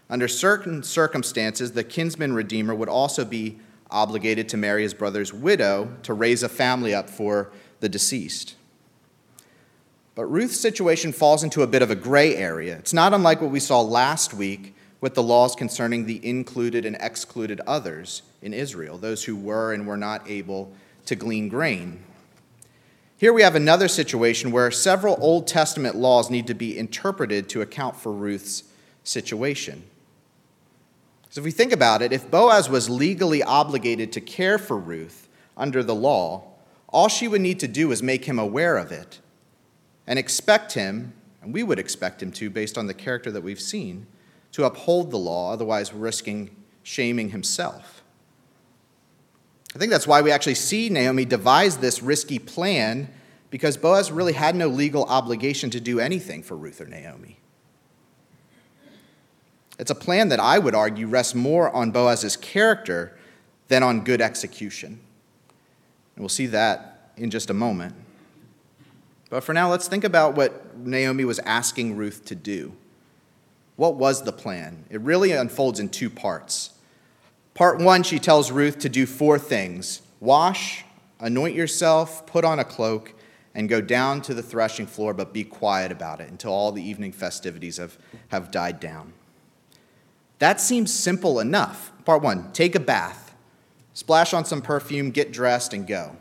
Under 0.08 0.28
certain 0.28 0.82
circumstances, 0.82 1.72
the 1.72 1.82
kinsman 1.82 2.32
redeemer 2.32 2.74
would 2.74 2.88
also 2.88 3.24
be 3.24 3.58
obligated 3.90 4.48
to 4.50 4.56
marry 4.56 4.82
his 4.82 4.94
brother's 4.94 5.32
widow 5.32 5.96
to 6.02 6.12
raise 6.12 6.42
a 6.42 6.48
family 6.48 6.94
up 6.94 7.08
for 7.08 7.50
the 7.80 7.88
deceased. 7.88 8.54
But 10.14 10.26
Ruth's 10.26 10.58
situation 10.58 11.12
falls 11.12 11.44
into 11.44 11.62
a 11.62 11.66
bit 11.66 11.82
of 11.82 11.90
a 11.90 11.94
gray 11.94 12.36
area. 12.36 12.76
It's 12.78 12.94
not 12.94 13.12
unlike 13.12 13.40
what 13.40 13.50
we 13.50 13.60
saw 13.60 13.82
last 13.82 14.32
week 14.32 14.74
with 15.00 15.14
the 15.14 15.22
laws 15.22 15.54
concerning 15.54 16.06
the 16.06 16.26
included 16.26 16.86
and 16.86 16.96
excluded 17.00 17.60
others 17.66 18.22
in 18.40 18.54
Israel, 18.54 18.96
those 18.96 19.24
who 19.24 19.36
were 19.36 19.72
and 19.72 19.86
were 19.86 19.96
not 19.96 20.28
able 20.28 20.72
to 21.04 21.14
glean 21.14 21.48
grain. 21.48 22.02
Here 23.18 23.32
we 23.32 23.42
have 23.42 23.54
another 23.54 23.88
situation 23.88 24.52
where 24.52 24.70
several 24.70 25.16
Old 25.20 25.46
Testament 25.46 25.96
laws 25.96 26.30
need 26.30 26.46
to 26.48 26.54
be 26.54 26.76
interpreted 26.76 27.48
to 27.50 27.62
account 27.62 27.96
for 27.96 28.12
Ruth's 28.12 28.64
situation. 29.04 29.84
So, 31.36 31.40
if 31.40 31.44
we 31.44 31.50
think 31.50 31.72
about 31.72 32.00
it, 32.00 32.14
if 32.14 32.30
Boaz 32.30 32.70
was 32.70 32.88
legally 32.88 33.42
obligated 33.42 34.10
to 34.12 34.22
care 34.22 34.56
for 34.56 34.78
Ruth 34.78 35.28
under 35.54 35.82
the 35.82 35.94
law, 35.94 36.44
all 36.88 37.08
she 37.08 37.28
would 37.28 37.42
need 37.42 37.60
to 37.60 37.68
do 37.68 37.92
is 37.92 38.02
make 38.02 38.24
him 38.24 38.38
aware 38.38 38.78
of 38.78 38.90
it 38.90 39.20
and 40.06 40.18
expect 40.18 40.72
him, 40.72 41.12
and 41.42 41.52
we 41.52 41.62
would 41.62 41.78
expect 41.78 42.22
him 42.22 42.32
to, 42.32 42.48
based 42.48 42.78
on 42.78 42.86
the 42.86 42.94
character 42.94 43.30
that 43.30 43.42
we've 43.42 43.60
seen, 43.60 44.06
to 44.52 44.64
uphold 44.64 45.10
the 45.10 45.18
law, 45.18 45.52
otherwise, 45.52 45.92
risking 45.92 46.56
shaming 46.82 47.28
himself. 47.28 48.02
I 49.74 49.78
think 49.78 49.90
that's 49.90 50.06
why 50.06 50.22
we 50.22 50.30
actually 50.30 50.54
see 50.54 50.88
Naomi 50.88 51.26
devise 51.26 51.76
this 51.76 52.02
risky 52.02 52.38
plan 52.38 53.10
because 53.50 53.76
Boaz 53.76 54.10
really 54.10 54.32
had 54.32 54.56
no 54.56 54.68
legal 54.68 55.04
obligation 55.04 55.68
to 55.68 55.80
do 55.80 56.00
anything 56.00 56.42
for 56.42 56.56
Ruth 56.56 56.80
or 56.80 56.86
Naomi. 56.86 57.40
It's 59.78 59.90
a 59.90 59.94
plan 59.94 60.28
that 60.30 60.40
I 60.40 60.58
would 60.58 60.74
argue 60.74 61.06
rests 61.06 61.34
more 61.34 61.70
on 61.74 61.90
Boaz's 61.90 62.36
character 62.36 63.16
than 63.68 63.82
on 63.82 64.04
good 64.04 64.20
execution. 64.20 65.00
And 66.14 66.22
we'll 66.22 66.28
see 66.28 66.46
that 66.46 67.12
in 67.16 67.30
just 67.30 67.50
a 67.50 67.54
moment. 67.54 67.94
But 69.28 69.42
for 69.42 69.52
now, 69.52 69.70
let's 69.70 69.88
think 69.88 70.04
about 70.04 70.34
what 70.34 70.76
Naomi 70.78 71.24
was 71.24 71.38
asking 71.40 71.96
Ruth 71.96 72.24
to 72.26 72.34
do. 72.34 72.72
What 73.76 73.96
was 73.96 74.22
the 74.22 74.32
plan? 74.32 74.84
It 74.88 75.00
really 75.00 75.32
unfolds 75.32 75.80
in 75.80 75.88
two 75.88 76.08
parts. 76.08 76.70
Part 77.54 77.78
one, 77.80 78.02
she 78.02 78.18
tells 78.18 78.50
Ruth 78.50 78.78
to 78.80 78.88
do 78.88 79.06
four 79.06 79.38
things 79.38 80.02
wash, 80.20 80.84
anoint 81.20 81.54
yourself, 81.54 82.26
put 82.26 82.44
on 82.44 82.58
a 82.58 82.64
cloak, 82.64 83.12
and 83.54 83.68
go 83.68 83.80
down 83.80 84.22
to 84.22 84.34
the 84.34 84.42
threshing 84.42 84.86
floor, 84.86 85.12
but 85.12 85.32
be 85.32 85.44
quiet 85.44 85.92
about 85.92 86.20
it 86.20 86.30
until 86.30 86.52
all 86.52 86.72
the 86.72 86.82
evening 86.82 87.12
festivities 87.12 87.76
have, 87.76 87.98
have 88.28 88.50
died 88.50 88.80
down. 88.80 89.12
That 90.38 90.60
seems 90.60 90.92
simple 90.92 91.40
enough. 91.40 91.92
Part 92.04 92.22
one 92.22 92.52
take 92.52 92.74
a 92.74 92.80
bath, 92.80 93.34
splash 93.94 94.32
on 94.32 94.44
some 94.44 94.62
perfume, 94.62 95.10
get 95.10 95.32
dressed, 95.32 95.72
and 95.72 95.86
go. 95.86 96.16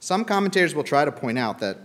Some 0.00 0.24
commentators 0.24 0.74
will 0.74 0.84
try 0.84 1.04
to 1.04 1.12
point 1.12 1.38
out 1.38 1.58
that 1.60 1.78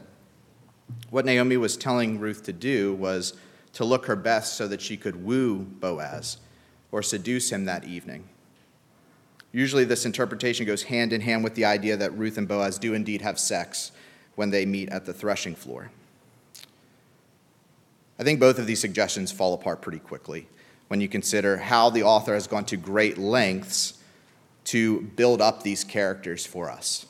what 1.09 1.25
Naomi 1.25 1.57
was 1.57 1.77
telling 1.77 2.19
Ruth 2.19 2.43
to 2.43 2.53
do 2.53 2.93
was 2.93 3.33
to 3.73 3.85
look 3.85 4.05
her 4.05 4.15
best 4.15 4.57
so 4.57 4.67
that 4.67 4.81
she 4.81 4.97
could 4.97 5.23
woo 5.23 5.59
Boaz 5.59 6.37
or 6.91 7.01
seduce 7.01 7.51
him 7.51 7.65
that 7.65 7.85
evening. 7.85 8.27
Usually, 9.53 9.83
this 9.83 10.05
interpretation 10.05 10.65
goes 10.65 10.83
hand 10.83 11.13
in 11.13 11.21
hand 11.21 11.43
with 11.43 11.55
the 11.55 11.65
idea 11.65 11.97
that 11.97 12.17
Ruth 12.17 12.37
and 12.37 12.47
Boaz 12.47 12.77
do 12.77 12.93
indeed 12.93 13.21
have 13.21 13.39
sex 13.39 13.91
when 14.35 14.49
they 14.49 14.65
meet 14.65 14.89
at 14.89 15.05
the 15.05 15.13
threshing 15.13 15.55
floor. 15.55 15.91
I 18.21 18.23
think 18.23 18.39
both 18.39 18.59
of 18.59 18.67
these 18.67 18.79
suggestions 18.79 19.31
fall 19.31 19.55
apart 19.55 19.81
pretty 19.81 19.97
quickly 19.97 20.47
when 20.89 21.01
you 21.01 21.09
consider 21.09 21.57
how 21.57 21.89
the 21.89 22.03
author 22.03 22.35
has 22.35 22.45
gone 22.45 22.65
to 22.65 22.77
great 22.77 23.17
lengths 23.17 23.95
to 24.65 25.01
build 25.01 25.41
up 25.41 25.63
these 25.63 25.83
characters 25.83 26.45
for 26.45 26.69
us. 26.69 27.07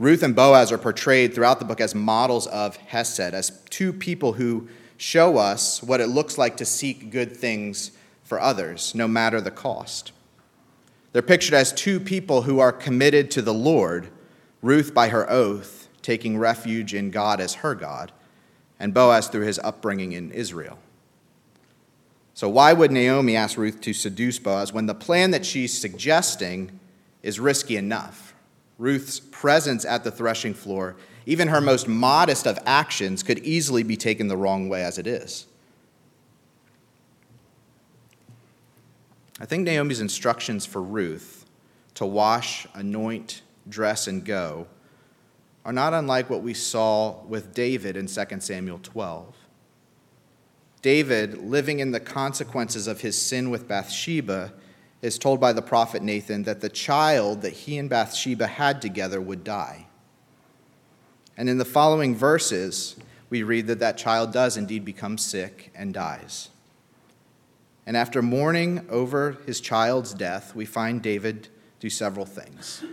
Ruth 0.00 0.24
and 0.24 0.34
Boaz 0.34 0.72
are 0.72 0.78
portrayed 0.78 1.32
throughout 1.32 1.60
the 1.60 1.64
book 1.64 1.80
as 1.80 1.94
models 1.94 2.48
of 2.48 2.76
Hesed, 2.78 3.20
as 3.20 3.62
two 3.70 3.92
people 3.92 4.32
who 4.32 4.66
show 4.96 5.38
us 5.38 5.80
what 5.84 6.00
it 6.00 6.08
looks 6.08 6.36
like 6.36 6.56
to 6.56 6.64
seek 6.64 7.10
good 7.10 7.36
things 7.36 7.92
for 8.24 8.40
others, 8.40 8.92
no 8.92 9.06
matter 9.06 9.40
the 9.40 9.52
cost. 9.52 10.10
They're 11.12 11.22
pictured 11.22 11.54
as 11.54 11.72
two 11.72 12.00
people 12.00 12.42
who 12.42 12.58
are 12.58 12.72
committed 12.72 13.30
to 13.30 13.42
the 13.42 13.54
Lord, 13.54 14.08
Ruth 14.62 14.92
by 14.92 15.10
her 15.10 15.30
oath, 15.30 15.86
taking 16.02 16.38
refuge 16.38 16.92
in 16.92 17.12
God 17.12 17.40
as 17.40 17.54
her 17.54 17.76
God, 17.76 18.10
and 18.82 18.92
Boaz 18.92 19.28
through 19.28 19.46
his 19.46 19.60
upbringing 19.60 20.10
in 20.10 20.32
Israel. 20.32 20.76
So, 22.34 22.48
why 22.48 22.72
would 22.72 22.90
Naomi 22.90 23.36
ask 23.36 23.56
Ruth 23.56 23.80
to 23.82 23.92
seduce 23.94 24.40
Boaz 24.40 24.72
when 24.72 24.86
the 24.86 24.94
plan 24.94 25.30
that 25.30 25.46
she's 25.46 25.72
suggesting 25.72 26.80
is 27.22 27.38
risky 27.38 27.76
enough? 27.76 28.34
Ruth's 28.78 29.20
presence 29.20 29.84
at 29.84 30.02
the 30.02 30.10
threshing 30.10 30.52
floor, 30.52 30.96
even 31.26 31.46
her 31.46 31.60
most 31.60 31.86
modest 31.86 32.44
of 32.44 32.58
actions, 32.66 33.22
could 33.22 33.38
easily 33.40 33.84
be 33.84 33.96
taken 33.96 34.26
the 34.26 34.36
wrong 34.36 34.68
way 34.68 34.82
as 34.82 34.98
it 34.98 35.06
is. 35.06 35.46
I 39.38 39.44
think 39.44 39.62
Naomi's 39.62 40.00
instructions 40.00 40.66
for 40.66 40.82
Ruth 40.82 41.46
to 41.94 42.04
wash, 42.04 42.66
anoint, 42.74 43.42
dress, 43.68 44.08
and 44.08 44.24
go 44.24 44.66
are 45.64 45.72
not 45.72 45.94
unlike 45.94 46.28
what 46.28 46.42
we 46.42 46.54
saw 46.54 47.22
with 47.24 47.54
David 47.54 47.96
in 47.96 48.06
2 48.06 48.24
Samuel 48.40 48.80
12. 48.82 49.34
David, 50.82 51.38
living 51.38 51.78
in 51.78 51.92
the 51.92 52.00
consequences 52.00 52.88
of 52.88 53.02
his 53.02 53.20
sin 53.20 53.50
with 53.50 53.68
Bathsheba, 53.68 54.52
is 55.00 55.18
told 55.18 55.40
by 55.40 55.52
the 55.52 55.62
prophet 55.62 56.02
Nathan 56.02 56.42
that 56.44 56.60
the 56.60 56.68
child 56.68 57.42
that 57.42 57.52
he 57.52 57.78
and 57.78 57.88
Bathsheba 57.88 58.46
had 58.46 58.82
together 58.82 59.20
would 59.20 59.44
die. 59.44 59.86
And 61.36 61.48
in 61.48 61.58
the 61.58 61.64
following 61.64 62.14
verses, 62.14 62.96
we 63.30 63.42
read 63.42 63.66
that 63.68 63.78
that 63.78 63.96
child 63.96 64.32
does 64.32 64.56
indeed 64.56 64.84
become 64.84 65.16
sick 65.18 65.70
and 65.74 65.94
dies. 65.94 66.50
And 67.86 67.96
after 67.96 68.22
mourning 68.22 68.86
over 68.88 69.38
his 69.46 69.60
child's 69.60 70.14
death, 70.14 70.54
we 70.54 70.64
find 70.64 71.02
David 71.02 71.48
do 71.80 71.90
several 71.90 72.26
things. 72.26 72.84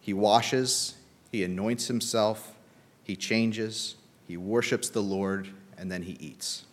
He 0.00 0.12
washes, 0.12 0.94
he 1.30 1.44
anoints 1.44 1.86
himself, 1.86 2.54
he 3.02 3.16
changes, 3.16 3.96
he 4.26 4.36
worships 4.36 4.88
the 4.88 5.02
Lord, 5.02 5.48
and 5.76 5.90
then 5.90 6.02
he 6.02 6.12
eats. 6.20 6.64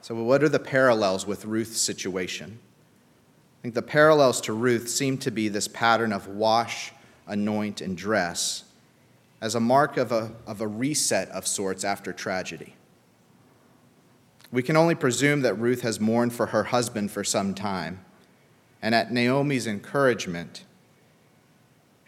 So, 0.00 0.14
what 0.14 0.42
are 0.42 0.48
the 0.48 0.58
parallels 0.58 1.26
with 1.26 1.44
Ruth's 1.44 1.80
situation? 1.80 2.58
I 3.60 3.62
think 3.62 3.74
the 3.74 3.82
parallels 3.82 4.40
to 4.42 4.52
Ruth 4.52 4.88
seem 4.88 5.18
to 5.18 5.30
be 5.30 5.48
this 5.48 5.68
pattern 5.68 6.12
of 6.12 6.26
wash, 6.26 6.92
anoint, 7.26 7.80
and 7.80 7.96
dress 7.96 8.64
as 9.40 9.54
a 9.54 9.60
mark 9.60 9.96
of 9.96 10.12
a, 10.12 10.32
of 10.46 10.60
a 10.60 10.66
reset 10.66 11.28
of 11.28 11.46
sorts 11.46 11.84
after 11.84 12.12
tragedy. 12.12 12.74
We 14.50 14.62
can 14.62 14.76
only 14.76 14.94
presume 14.94 15.42
that 15.42 15.54
Ruth 15.54 15.82
has 15.82 16.00
mourned 16.00 16.32
for 16.32 16.46
her 16.46 16.64
husband 16.64 17.10
for 17.10 17.22
some 17.22 17.54
time, 17.54 18.04
and 18.82 18.94
at 18.94 19.12
Naomi's 19.12 19.66
encouragement, 19.66 20.64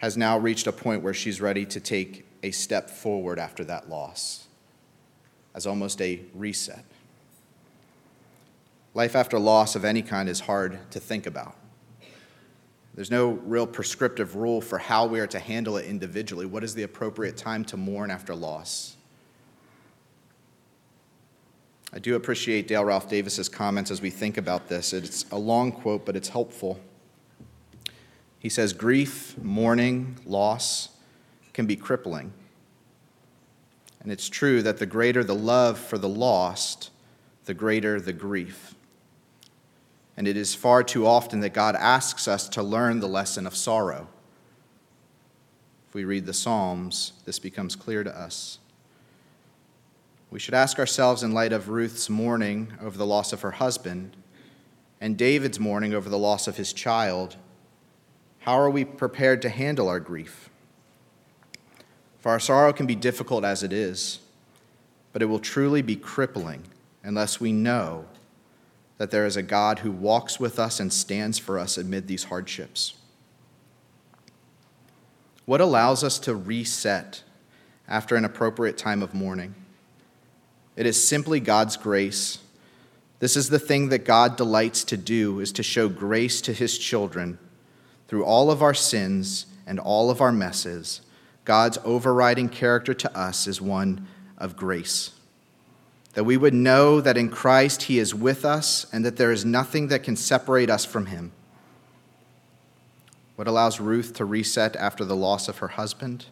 has 0.03 0.17
now 0.17 0.37
reached 0.37 0.67
a 0.67 0.73
point 0.73 1.01
where 1.01 1.15
she's 1.15 1.41
ready 1.41 1.65
to 1.65 1.79
take 1.79 2.27
a 2.43 2.51
step 2.51 2.91
forward 2.91 3.39
after 3.39 3.63
that 3.63 3.89
loss, 3.89 4.49
as 5.55 5.65
almost 5.65 6.03
a 6.03 6.21
reset. 6.35 6.85
Life 8.95 9.15
after 9.15 9.39
loss 9.39 9.77
of 9.77 9.85
any 9.85 10.03
kind 10.03 10.29
is 10.29 10.41
hard 10.41 10.81
to 10.91 10.99
think 10.99 11.27
about. 11.27 11.55
There's 12.95 13.13
no 13.13 13.31
real 13.31 13.67
prescriptive 13.67 14.35
rule 14.35 14.61
for 14.61 14.77
how 14.77 15.07
we 15.07 15.21
are 15.21 15.27
to 15.29 15.39
handle 15.39 15.77
it 15.77 15.87
individually. 15.87 16.47
What 16.47 16.65
is 16.65 16.75
the 16.75 16.83
appropriate 16.83 17.37
time 17.37 17.65
to 17.67 17.77
mourn 17.77 18.11
after 18.11 18.35
loss? 18.35 18.97
I 21.93 22.01
do 22.01 22.17
appreciate 22.17 22.67
Dale 22.67 22.85
Ralph 22.85 23.09
Davis's 23.09 23.49
comments 23.49 23.93
as 23.93 24.03
we 24.03 24.11
think 24.11 24.37
about 24.37 24.69
this. 24.69 24.93
It's 24.93 25.27
a 25.31 25.39
long 25.39 25.71
quote, 25.71 26.05
but 26.05 26.17
it's 26.17 26.29
helpful. 26.29 26.81
He 28.43 28.49
says, 28.49 28.73
Grief, 28.73 29.39
mourning, 29.39 30.17
loss 30.27 30.89
can 31.53 31.65
be 31.67 31.77
crippling. 31.77 32.33
And 34.01 34.11
it's 34.11 34.29
true 34.29 34.63
that 34.63 34.79
the 34.79 34.87
greater 34.87 35.23
the 35.23 35.37
love 35.37 35.79
for 35.79 35.97
the 35.97 36.09
lost, 36.09 36.91
the 37.45 37.55
greater 37.55 38.01
the 38.01 38.13
grief. 38.13 38.75
And 40.17 40.27
it 40.27 40.37
is 40.37 40.57
far 40.57 40.83
too 40.83 41.07
often 41.07 41.39
that 41.39 41.55
God 41.55 41.77
asks 41.77 42.27
us 42.27 42.49
to 42.49 42.65
learn 42.65 42.99
the 42.99 43.07
lesson 43.07 43.47
of 43.47 43.55
sorrow. 43.55 44.09
If 45.89 45.95
we 45.95 46.05
read 46.05 46.27
the 46.27 46.35
Psalms, 46.35 47.13
this 47.25 47.39
becomes 47.39 47.77
clear 47.77 48.03
to 48.03 48.11
us. 48.11 48.59
We 50.33 50.41
should 50.41 50.55
ask 50.55 50.81
ourselves, 50.81 51.23
in 51.23 51.31
light 51.31 51.53
of 51.53 51.69
Ruth's 51.69 52.11
mourning 52.11 52.73
over 52.83 52.99
the 52.99 53.07
loss 53.07 53.33
of 53.33 53.43
her 53.43 53.53
husband 53.53 54.17
and 55.01 55.17
David's 55.17 55.61
mourning 55.61 55.95
over 55.95 56.09
the 56.09 56.19
loss 56.19 56.49
of 56.49 56.57
his 56.57 56.73
child, 56.73 57.37
how 58.43 58.59
are 58.59 58.71
we 58.71 58.85
prepared 58.85 59.41
to 59.43 59.49
handle 59.49 59.89
our 59.89 60.01
grief? 60.01 60.51
For 62.19 62.31
our 62.31 62.41
sorrow 62.41 62.73
can 62.73 62.87
be 62.87 62.97
difficult 62.97 63.45
as 63.45 63.63
it 63.63 63.73
is, 63.73 64.19
but 65.13 65.23
it 65.23 65.27
will 65.27 65.39
truly 65.39 65.81
be 65.81 65.95
crippling 65.95 66.65
unless 67.05 67.41
we 67.41 67.53
know 67.53 68.05
that 68.99 69.13
there 69.13 69.27
is 69.27 69.37
a 69.37 69.43
God 69.43 69.81
who 69.81 69.93
walks 69.93 70.41
with 70.41 70.59
us 70.59 70.81
and 70.81 70.93
stands 70.93 71.39
for 71.39 71.57
us 71.57 71.79
amid 71.79 72.09
these 72.09 72.25
hardships. 72.25 72.95
What 75.45 75.61
allows 75.61 76.03
us 76.03 76.19
to 76.21 76.35
reset 76.35 77.23
after 77.87 78.17
an 78.17 78.25
appropriate 78.25 78.77
time 78.77 79.03
of 79.03 79.15
mourning? 79.15 79.55
It 80.75 80.87
is 80.87 81.03
simply 81.03 81.39
God's 81.39 81.77
grace. 81.77 82.39
This 83.21 83.37
is 83.37 83.51
the 83.51 83.61
thing 83.61 83.91
that 83.91 84.05
God 84.05 84.37
delights 84.37 84.83
to 84.85 84.97
do 84.97 85.39
is 85.39 85.53
to 85.53 85.63
show 85.63 85.89
grace 85.89 86.41
to 86.41 86.53
his 86.53 86.77
children 86.77 87.39
through 88.13 88.27
all 88.27 88.51
of 88.51 88.61
our 88.61 88.75
sins 88.75 89.47
and 89.67 89.81
all 89.81 90.11
of 90.11 90.21
our 90.21 90.33
messes. 90.33 91.01
God's 91.47 91.79
overriding 91.83 92.51
character 92.51 92.93
to 92.93 93.19
us 93.19 93.47
is 93.47 93.59
one 93.59 94.07
of 94.37 94.55
grace. 94.55 95.13
That 96.13 96.25
we 96.25 96.37
would 96.37 96.53
know 96.53 97.01
that 97.01 97.17
in 97.17 97.31
Christ 97.31 97.85
he 97.85 97.99
is 97.99 98.15
with 98.15 98.45
us 98.45 98.85
and 98.93 99.03
that 99.07 99.17
there 99.17 99.33
is 99.33 99.47
nothing 99.47 99.89
that 99.89 100.03
can 100.03 100.17
separate 100.17 100.69
us 100.69 100.85
from 100.85 101.07
him. 101.07 101.33
What 103.37 103.49
allows 103.49 103.81
Ruth 103.81 104.13
to 104.17 104.27
reset 104.27 104.77
after 104.77 105.07
the 105.07 105.17
loss 105.17 105.49
of 105.49 105.57
her 105.61 105.69
husband? 105.69 106.27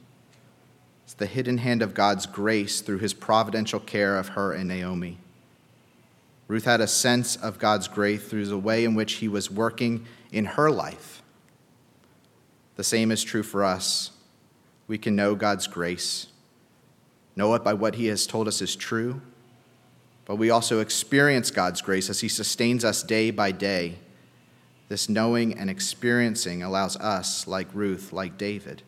It's 1.04 1.14
the 1.14 1.24
hidden 1.24 1.56
hand 1.56 1.80
of 1.80 1.94
God's 1.94 2.26
grace 2.26 2.82
through 2.82 2.98
his 2.98 3.14
providential 3.14 3.80
care 3.80 4.18
of 4.18 4.28
her 4.28 4.52
and 4.52 4.68
Naomi. 4.68 5.16
Ruth 6.46 6.66
had 6.66 6.82
a 6.82 6.86
sense 6.86 7.36
of 7.36 7.58
God's 7.58 7.88
grace 7.88 8.22
through 8.22 8.44
the 8.44 8.58
way 8.58 8.84
in 8.84 8.94
which 8.94 9.14
he 9.14 9.28
was 9.28 9.50
working 9.50 10.04
in 10.30 10.44
her 10.44 10.70
life. 10.70 11.19
The 12.80 12.84
same 12.84 13.10
is 13.10 13.22
true 13.22 13.42
for 13.42 13.62
us. 13.62 14.10
We 14.88 14.96
can 14.96 15.14
know 15.14 15.34
God's 15.34 15.66
grace, 15.66 16.28
know 17.36 17.52
it 17.52 17.62
by 17.62 17.74
what 17.74 17.96
he 17.96 18.06
has 18.06 18.26
told 18.26 18.48
us 18.48 18.62
is 18.62 18.74
true, 18.74 19.20
but 20.24 20.36
we 20.36 20.48
also 20.48 20.80
experience 20.80 21.50
God's 21.50 21.82
grace 21.82 22.08
as 22.08 22.20
he 22.20 22.28
sustains 22.28 22.82
us 22.82 23.02
day 23.02 23.32
by 23.32 23.52
day. 23.52 23.96
This 24.88 25.10
knowing 25.10 25.58
and 25.58 25.68
experiencing 25.68 26.62
allows 26.62 26.96
us, 26.96 27.46
like 27.46 27.68
Ruth, 27.74 28.14
like 28.14 28.38
David, 28.38 28.82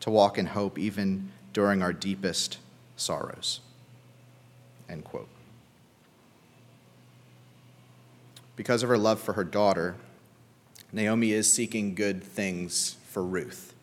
to 0.00 0.08
walk 0.08 0.38
in 0.38 0.46
hope 0.46 0.78
even 0.78 1.30
during 1.52 1.82
our 1.82 1.92
deepest 1.92 2.56
sorrows. 2.96 3.60
End 4.88 5.04
quote. 5.04 5.28
Because 8.56 8.82
of 8.82 8.88
her 8.88 8.96
love 8.96 9.20
for 9.20 9.34
her 9.34 9.44
daughter, 9.44 9.94
Naomi 10.94 11.32
is 11.32 11.52
seeking 11.52 11.96
good 11.96 12.22
things 12.22 12.96
for 13.08 13.24
Ruth. 13.24 13.74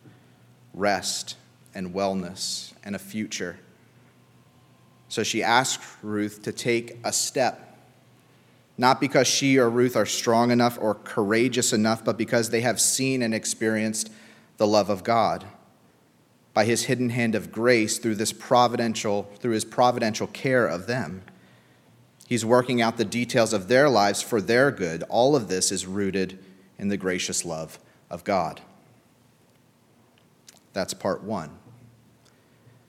Rest 0.72 1.36
and 1.74 1.94
wellness 1.94 2.72
and 2.82 2.96
a 2.96 2.98
future. 2.98 3.58
So 5.10 5.22
she 5.22 5.42
asks 5.42 5.84
Ruth 6.02 6.40
to 6.44 6.52
take 6.52 6.98
a 7.04 7.12
step, 7.12 7.76
not 8.78 8.98
because 8.98 9.26
she 9.26 9.58
or 9.58 9.68
Ruth 9.68 9.94
are 9.94 10.06
strong 10.06 10.50
enough 10.50 10.78
or 10.80 10.94
courageous 10.94 11.74
enough, 11.74 12.02
but 12.02 12.16
because 12.16 12.48
they 12.48 12.62
have 12.62 12.80
seen 12.80 13.20
and 13.20 13.34
experienced 13.34 14.10
the 14.56 14.66
love 14.66 14.88
of 14.88 15.04
God. 15.04 15.44
By 16.54 16.64
his 16.64 16.84
hidden 16.84 17.10
hand 17.10 17.34
of 17.34 17.52
grace 17.52 17.98
through 17.98 18.14
this 18.14 18.32
providential 18.32 19.30
through 19.38 19.52
his 19.52 19.66
providential 19.66 20.28
care 20.28 20.66
of 20.66 20.86
them. 20.86 21.24
He's 22.26 22.44
working 22.44 22.80
out 22.80 22.96
the 22.96 23.04
details 23.04 23.52
of 23.52 23.68
their 23.68 23.90
lives 23.90 24.22
for 24.22 24.40
their 24.40 24.70
good. 24.70 25.02
All 25.10 25.36
of 25.36 25.48
this 25.48 25.70
is 25.70 25.86
rooted 25.86 26.38
in 26.82 26.88
the 26.88 26.98
gracious 26.98 27.46
love 27.46 27.78
of 28.10 28.24
god 28.24 28.60
that's 30.74 30.92
part 30.92 31.22
1 31.22 31.50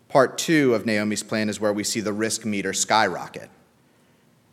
part 0.09 0.37
2 0.37 0.73
of 0.73 0.85
naomi's 0.85 1.23
plan 1.23 1.47
is 1.47 1.61
where 1.61 1.71
we 1.71 1.83
see 1.83 2.01
the 2.01 2.11
risk 2.11 2.43
meter 2.43 2.73
skyrocket 2.73 3.49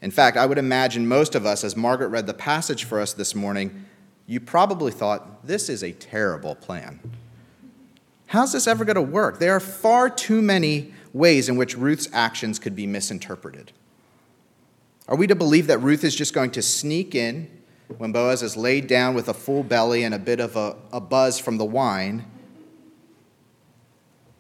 in 0.00 0.12
fact 0.12 0.36
i 0.36 0.46
would 0.46 0.58
imagine 0.58 1.08
most 1.08 1.34
of 1.34 1.44
us 1.44 1.64
as 1.64 1.76
margaret 1.76 2.08
read 2.08 2.28
the 2.28 2.34
passage 2.34 2.84
for 2.84 3.00
us 3.00 3.12
this 3.12 3.34
morning 3.34 3.86
you 4.26 4.38
probably 4.38 4.92
thought 4.92 5.44
this 5.44 5.68
is 5.68 5.82
a 5.82 5.90
terrible 5.90 6.54
plan 6.54 7.00
How's 8.30 8.52
this 8.52 8.68
ever 8.68 8.84
going 8.84 8.94
to 8.94 9.02
work? 9.02 9.40
There 9.40 9.56
are 9.56 9.58
far 9.58 10.08
too 10.08 10.40
many 10.40 10.94
ways 11.12 11.48
in 11.48 11.56
which 11.56 11.76
Ruth's 11.76 12.08
actions 12.12 12.60
could 12.60 12.76
be 12.76 12.86
misinterpreted. 12.86 13.72
Are 15.08 15.16
we 15.16 15.26
to 15.26 15.34
believe 15.34 15.66
that 15.66 15.78
Ruth 15.78 16.04
is 16.04 16.14
just 16.14 16.32
going 16.32 16.52
to 16.52 16.62
sneak 16.62 17.16
in 17.16 17.50
when 17.98 18.12
Boaz 18.12 18.42
is 18.42 18.56
laid 18.56 18.86
down 18.86 19.14
with 19.14 19.28
a 19.28 19.34
full 19.34 19.62
belly 19.62 20.04
and 20.04 20.14
a 20.14 20.18
bit 20.18 20.40
of 20.40 20.56
a, 20.56 20.76
a 20.92 21.00
buzz 21.00 21.38
from 21.38 21.58
the 21.58 21.64
wine 21.64 22.24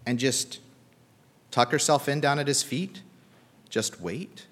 and 0.06 0.18
just 0.18 0.60
tuck 1.50 1.70
herself 1.70 2.08
in 2.08 2.20
down 2.20 2.38
at 2.38 2.46
his 2.46 2.62
feet? 2.62 3.02
Just 3.68 4.00
wait? 4.00 4.46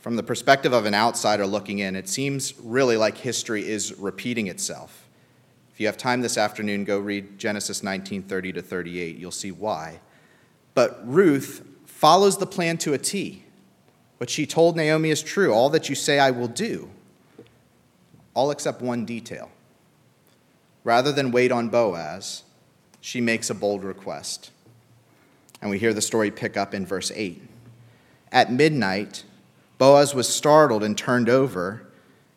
From 0.00 0.16
the 0.16 0.22
perspective 0.22 0.72
of 0.72 0.84
an 0.84 0.94
outsider 0.94 1.46
looking 1.46 1.78
in, 1.78 1.94
it 1.94 2.08
seems 2.08 2.54
really 2.58 2.96
like 2.96 3.18
history 3.18 3.68
is 3.68 3.96
repeating 3.98 4.48
itself. 4.48 5.08
If 5.72 5.80
you 5.80 5.86
have 5.86 5.96
time 5.96 6.20
this 6.20 6.36
afternoon, 6.36 6.84
go 6.84 6.98
read 6.98 7.38
Genesis 7.38 7.82
19 7.82 8.24
30 8.24 8.52
to 8.54 8.62
38. 8.62 9.16
You'll 9.16 9.30
see 9.30 9.52
why. 9.52 10.00
But 10.74 11.00
Ruth 11.06 11.64
follows 11.86 12.38
the 12.38 12.46
plan 12.46 12.78
to 12.78 12.94
a 12.94 12.98
T. 12.98 13.44
What 14.22 14.30
she 14.30 14.46
told 14.46 14.76
Naomi 14.76 15.10
is 15.10 15.20
true. 15.20 15.52
All 15.52 15.68
that 15.70 15.88
you 15.88 15.96
say, 15.96 16.20
I 16.20 16.30
will 16.30 16.46
do. 16.46 16.88
All 18.34 18.52
except 18.52 18.80
one 18.80 19.04
detail. 19.04 19.50
Rather 20.84 21.10
than 21.10 21.32
wait 21.32 21.50
on 21.50 21.70
Boaz, 21.70 22.44
she 23.00 23.20
makes 23.20 23.50
a 23.50 23.54
bold 23.54 23.82
request. 23.82 24.52
And 25.60 25.72
we 25.72 25.80
hear 25.80 25.92
the 25.92 26.00
story 26.00 26.30
pick 26.30 26.56
up 26.56 26.72
in 26.72 26.86
verse 26.86 27.10
8. 27.12 27.42
At 28.30 28.52
midnight, 28.52 29.24
Boaz 29.78 30.14
was 30.14 30.32
startled 30.32 30.84
and 30.84 30.96
turned 30.96 31.28
over, 31.28 31.84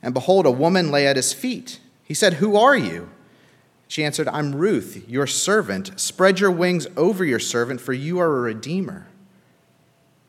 and 0.01 0.11
behold, 0.11 0.47
a 0.47 0.51
woman 0.51 0.89
lay 0.89 1.05
at 1.05 1.17
his 1.17 1.33
feet. 1.33 1.81
He 2.03 2.15
said, 2.15 2.33
Who 2.33 2.55
are 2.55 2.75
you? 2.75 3.11
She 3.87 4.03
answered, 4.03 4.27
I'm 4.29 4.55
Ruth, 4.55 5.07
your 5.07 5.27
servant. 5.27 5.99
Spread 5.99 6.39
your 6.39 6.49
wings 6.49 6.87
over 6.97 7.23
your 7.23 7.37
servant, 7.37 7.79
for 7.79 7.93
you 7.93 8.17
are 8.17 8.37
a 8.37 8.41
redeemer. 8.41 9.05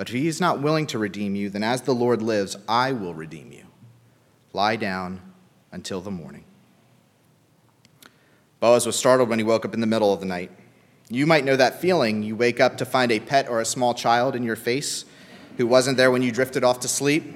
But 0.00 0.08
if 0.08 0.14
he 0.14 0.28
is 0.28 0.40
not 0.40 0.62
willing 0.62 0.86
to 0.86 0.98
redeem 0.98 1.34
you, 1.34 1.50
then 1.50 1.62
as 1.62 1.82
the 1.82 1.92
Lord 1.92 2.22
lives, 2.22 2.56
I 2.66 2.90
will 2.90 3.12
redeem 3.12 3.52
you. 3.52 3.64
Lie 4.54 4.76
down 4.76 5.20
until 5.72 6.00
the 6.00 6.10
morning. 6.10 6.44
Boaz 8.60 8.86
was 8.86 8.96
startled 8.96 9.28
when 9.28 9.38
he 9.38 9.44
woke 9.44 9.66
up 9.66 9.74
in 9.74 9.82
the 9.82 9.86
middle 9.86 10.10
of 10.10 10.20
the 10.20 10.24
night. 10.24 10.50
You 11.10 11.26
might 11.26 11.44
know 11.44 11.54
that 11.54 11.82
feeling. 11.82 12.22
You 12.22 12.34
wake 12.34 12.60
up 12.60 12.78
to 12.78 12.86
find 12.86 13.12
a 13.12 13.20
pet 13.20 13.46
or 13.50 13.60
a 13.60 13.66
small 13.66 13.92
child 13.92 14.34
in 14.34 14.42
your 14.42 14.56
face 14.56 15.04
who 15.58 15.66
wasn't 15.66 15.98
there 15.98 16.10
when 16.10 16.22
you 16.22 16.32
drifted 16.32 16.64
off 16.64 16.80
to 16.80 16.88
sleep. 16.88 17.34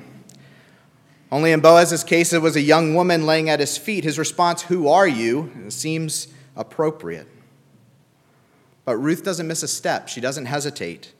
Only 1.30 1.52
in 1.52 1.60
Boaz's 1.60 2.02
case, 2.02 2.32
it 2.32 2.40
was 2.40 2.56
a 2.56 2.62
young 2.62 2.94
woman 2.94 3.26
laying 3.26 3.50
at 3.50 3.60
his 3.60 3.76
feet. 3.76 4.04
His 4.04 4.18
response, 4.18 4.62
Who 4.62 4.88
are 4.88 5.06
you? 5.06 5.52
seems 5.68 6.28
appropriate. 6.56 7.28
But 8.86 8.96
Ruth 8.96 9.22
doesn't 9.22 9.46
miss 9.46 9.62
a 9.62 9.68
step. 9.68 10.08
She 10.08 10.22
doesn't 10.22 10.46
hesitate. 10.46 11.12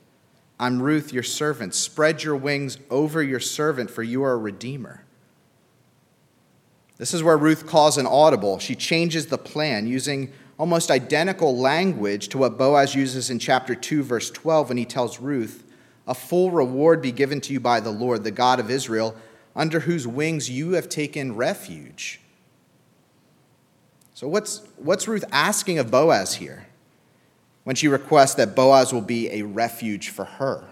I'm 0.58 0.80
Ruth, 0.80 1.12
your 1.12 1.22
servant. 1.22 1.74
Spread 1.74 2.22
your 2.22 2.36
wings 2.36 2.78
over 2.90 3.22
your 3.22 3.40
servant, 3.40 3.90
for 3.90 4.02
you 4.02 4.22
are 4.22 4.32
a 4.32 4.36
redeemer. 4.36 5.04
This 6.96 7.12
is 7.12 7.22
where 7.22 7.36
Ruth 7.36 7.66
calls 7.66 7.98
an 7.98 8.06
audible. 8.06 8.58
She 8.58 8.76
changes 8.76 9.26
the 9.26 9.38
plan 9.38 9.86
using 9.86 10.32
almost 10.58 10.90
identical 10.90 11.56
language 11.56 12.28
to 12.28 12.38
what 12.38 12.56
Boaz 12.56 12.94
uses 12.94 13.30
in 13.30 13.40
chapter 13.40 13.74
2, 13.74 14.04
verse 14.04 14.30
12, 14.30 14.68
when 14.68 14.78
he 14.78 14.84
tells 14.84 15.18
Ruth, 15.18 15.64
A 16.06 16.14
full 16.14 16.52
reward 16.52 17.02
be 17.02 17.10
given 17.10 17.40
to 17.42 17.52
you 17.52 17.58
by 17.58 17.80
the 17.80 17.90
Lord, 17.90 18.22
the 18.22 18.30
God 18.30 18.60
of 18.60 18.70
Israel, 18.70 19.16
under 19.56 19.80
whose 19.80 20.06
wings 20.06 20.48
you 20.48 20.72
have 20.72 20.88
taken 20.88 21.34
refuge. 21.34 22.20
So, 24.14 24.28
what's, 24.28 24.62
what's 24.76 25.08
Ruth 25.08 25.24
asking 25.32 25.80
of 25.80 25.90
Boaz 25.90 26.36
here 26.36 26.66
when 27.64 27.74
she 27.74 27.88
requests 27.88 28.34
that 28.34 28.54
Boaz 28.54 28.92
will 28.92 29.00
be 29.00 29.30
a 29.30 29.42
refuge 29.42 30.10
for 30.10 30.24
her? 30.24 30.64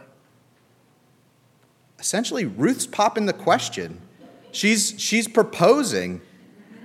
Essentially, 1.99 2.45
Ruth's 2.45 2.87
popping 2.87 3.27
the 3.27 3.33
question 3.33 4.01
She's, 4.55 5.01
she's 5.01 5.27
proposing, 5.27 6.21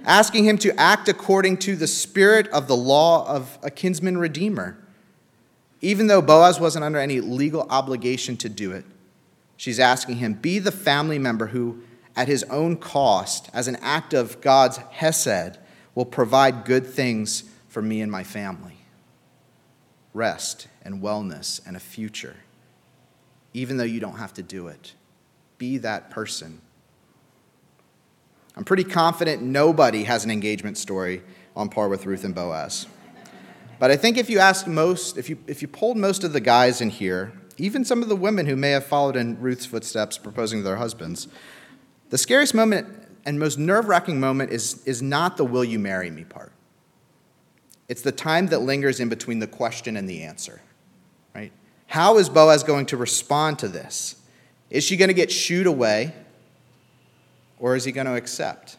asking 0.05 0.45
him 0.45 0.57
to 0.59 0.73
act 0.79 1.09
according 1.09 1.57
to 1.57 1.75
the 1.75 1.85
spirit 1.85 2.47
of 2.47 2.67
the 2.69 2.77
law 2.77 3.27
of 3.27 3.59
a 3.61 3.69
kinsman 3.69 4.17
redeemer. 4.17 4.77
Even 5.81 6.07
though 6.07 6.21
Boaz 6.21 6.61
wasn't 6.61 6.85
under 6.85 6.97
any 6.97 7.19
legal 7.19 7.67
obligation 7.69 8.37
to 8.37 8.47
do 8.47 8.71
it, 8.71 8.85
she's 9.57 9.81
asking 9.81 10.15
him, 10.15 10.33
be 10.33 10.59
the 10.59 10.71
family 10.71 11.19
member 11.19 11.47
who, 11.47 11.81
at 12.15 12.29
his 12.29 12.43
own 12.45 12.77
cost, 12.77 13.49
as 13.53 13.67
an 13.67 13.75
act 13.81 14.13
of 14.13 14.39
God's 14.39 14.77
hesed, 14.77 15.57
will 15.93 16.05
provide 16.05 16.63
good 16.63 16.87
things 16.87 17.43
for 17.67 17.81
me 17.81 17.99
and 17.99 18.09
my 18.09 18.23
family 18.23 18.76
rest 20.17 20.67
and 20.81 21.01
wellness 21.01 21.61
and 21.65 21.77
a 21.77 21.79
future, 21.79 22.35
even 23.53 23.77
though 23.77 23.83
you 23.83 23.99
don't 23.99 24.17
have 24.17 24.33
to 24.33 24.43
do 24.43 24.67
it. 24.67 24.93
Be 25.57 25.77
that 25.77 26.09
person 26.09 26.61
I'm 28.57 28.63
pretty 28.63 28.83
confident 28.83 29.43
nobody 29.43 30.03
has 30.05 30.25
an 30.25 30.31
engagement 30.31 30.79
story 30.79 31.21
on 31.55 31.69
par 31.69 31.89
with 31.89 32.07
Ruth 32.07 32.23
and 32.23 32.33
Boaz. 32.33 32.87
But 33.77 33.91
I 33.91 33.97
think 33.97 34.17
if 34.17 34.31
you 34.31 34.39
asked 34.39 34.65
most, 34.65 35.15
if 35.15 35.29
you, 35.29 35.37
if 35.45 35.61
you 35.61 35.67
polled 35.67 35.95
most 35.95 36.23
of 36.23 36.33
the 36.33 36.39
guys 36.39 36.81
in 36.81 36.89
here, 36.89 37.33
even 37.59 37.85
some 37.85 38.01
of 38.01 38.09
the 38.09 38.15
women 38.15 38.47
who 38.47 38.55
may 38.55 38.71
have 38.71 38.83
followed 38.83 39.15
in 39.15 39.39
Ruth's 39.39 39.67
footsteps 39.67 40.17
proposing 40.17 40.59
to 40.59 40.63
their 40.63 40.77
husbands, 40.77 41.27
the 42.09 42.17
scariest 42.17 42.55
moment 42.55 42.87
and 43.25 43.39
most 43.39 43.59
nerve 43.59 43.87
wracking 43.87 44.19
moment 44.19 44.51
is, 44.51 44.83
is 44.87 45.03
not 45.03 45.37
the 45.37 45.45
will 45.45 45.63
you 45.63 45.77
marry 45.77 46.09
me 46.09 46.23
part. 46.23 46.51
It's 47.87 48.01
the 48.01 48.11
time 48.11 48.47
that 48.47 48.59
lingers 48.59 48.99
in 48.99 49.09
between 49.09 49.39
the 49.39 49.47
question 49.47 49.95
and 49.97 50.09
the 50.09 50.23
answer, 50.23 50.61
right? 51.33 51.51
How 51.87 52.17
is 52.17 52.29
Boaz 52.29 52.63
going 52.63 52.85
to 52.87 52.97
respond 52.97 53.59
to 53.59 53.67
this? 53.67 54.15
Is 54.69 54.83
she 54.83 54.97
going 54.97 55.07
to 55.07 55.13
get 55.13 55.31
shooed 55.31 55.67
away? 55.67 56.13
or 57.59 57.75
is 57.75 57.83
he 57.83 57.91
going 57.91 58.07
to 58.07 58.15
accept? 58.15 58.77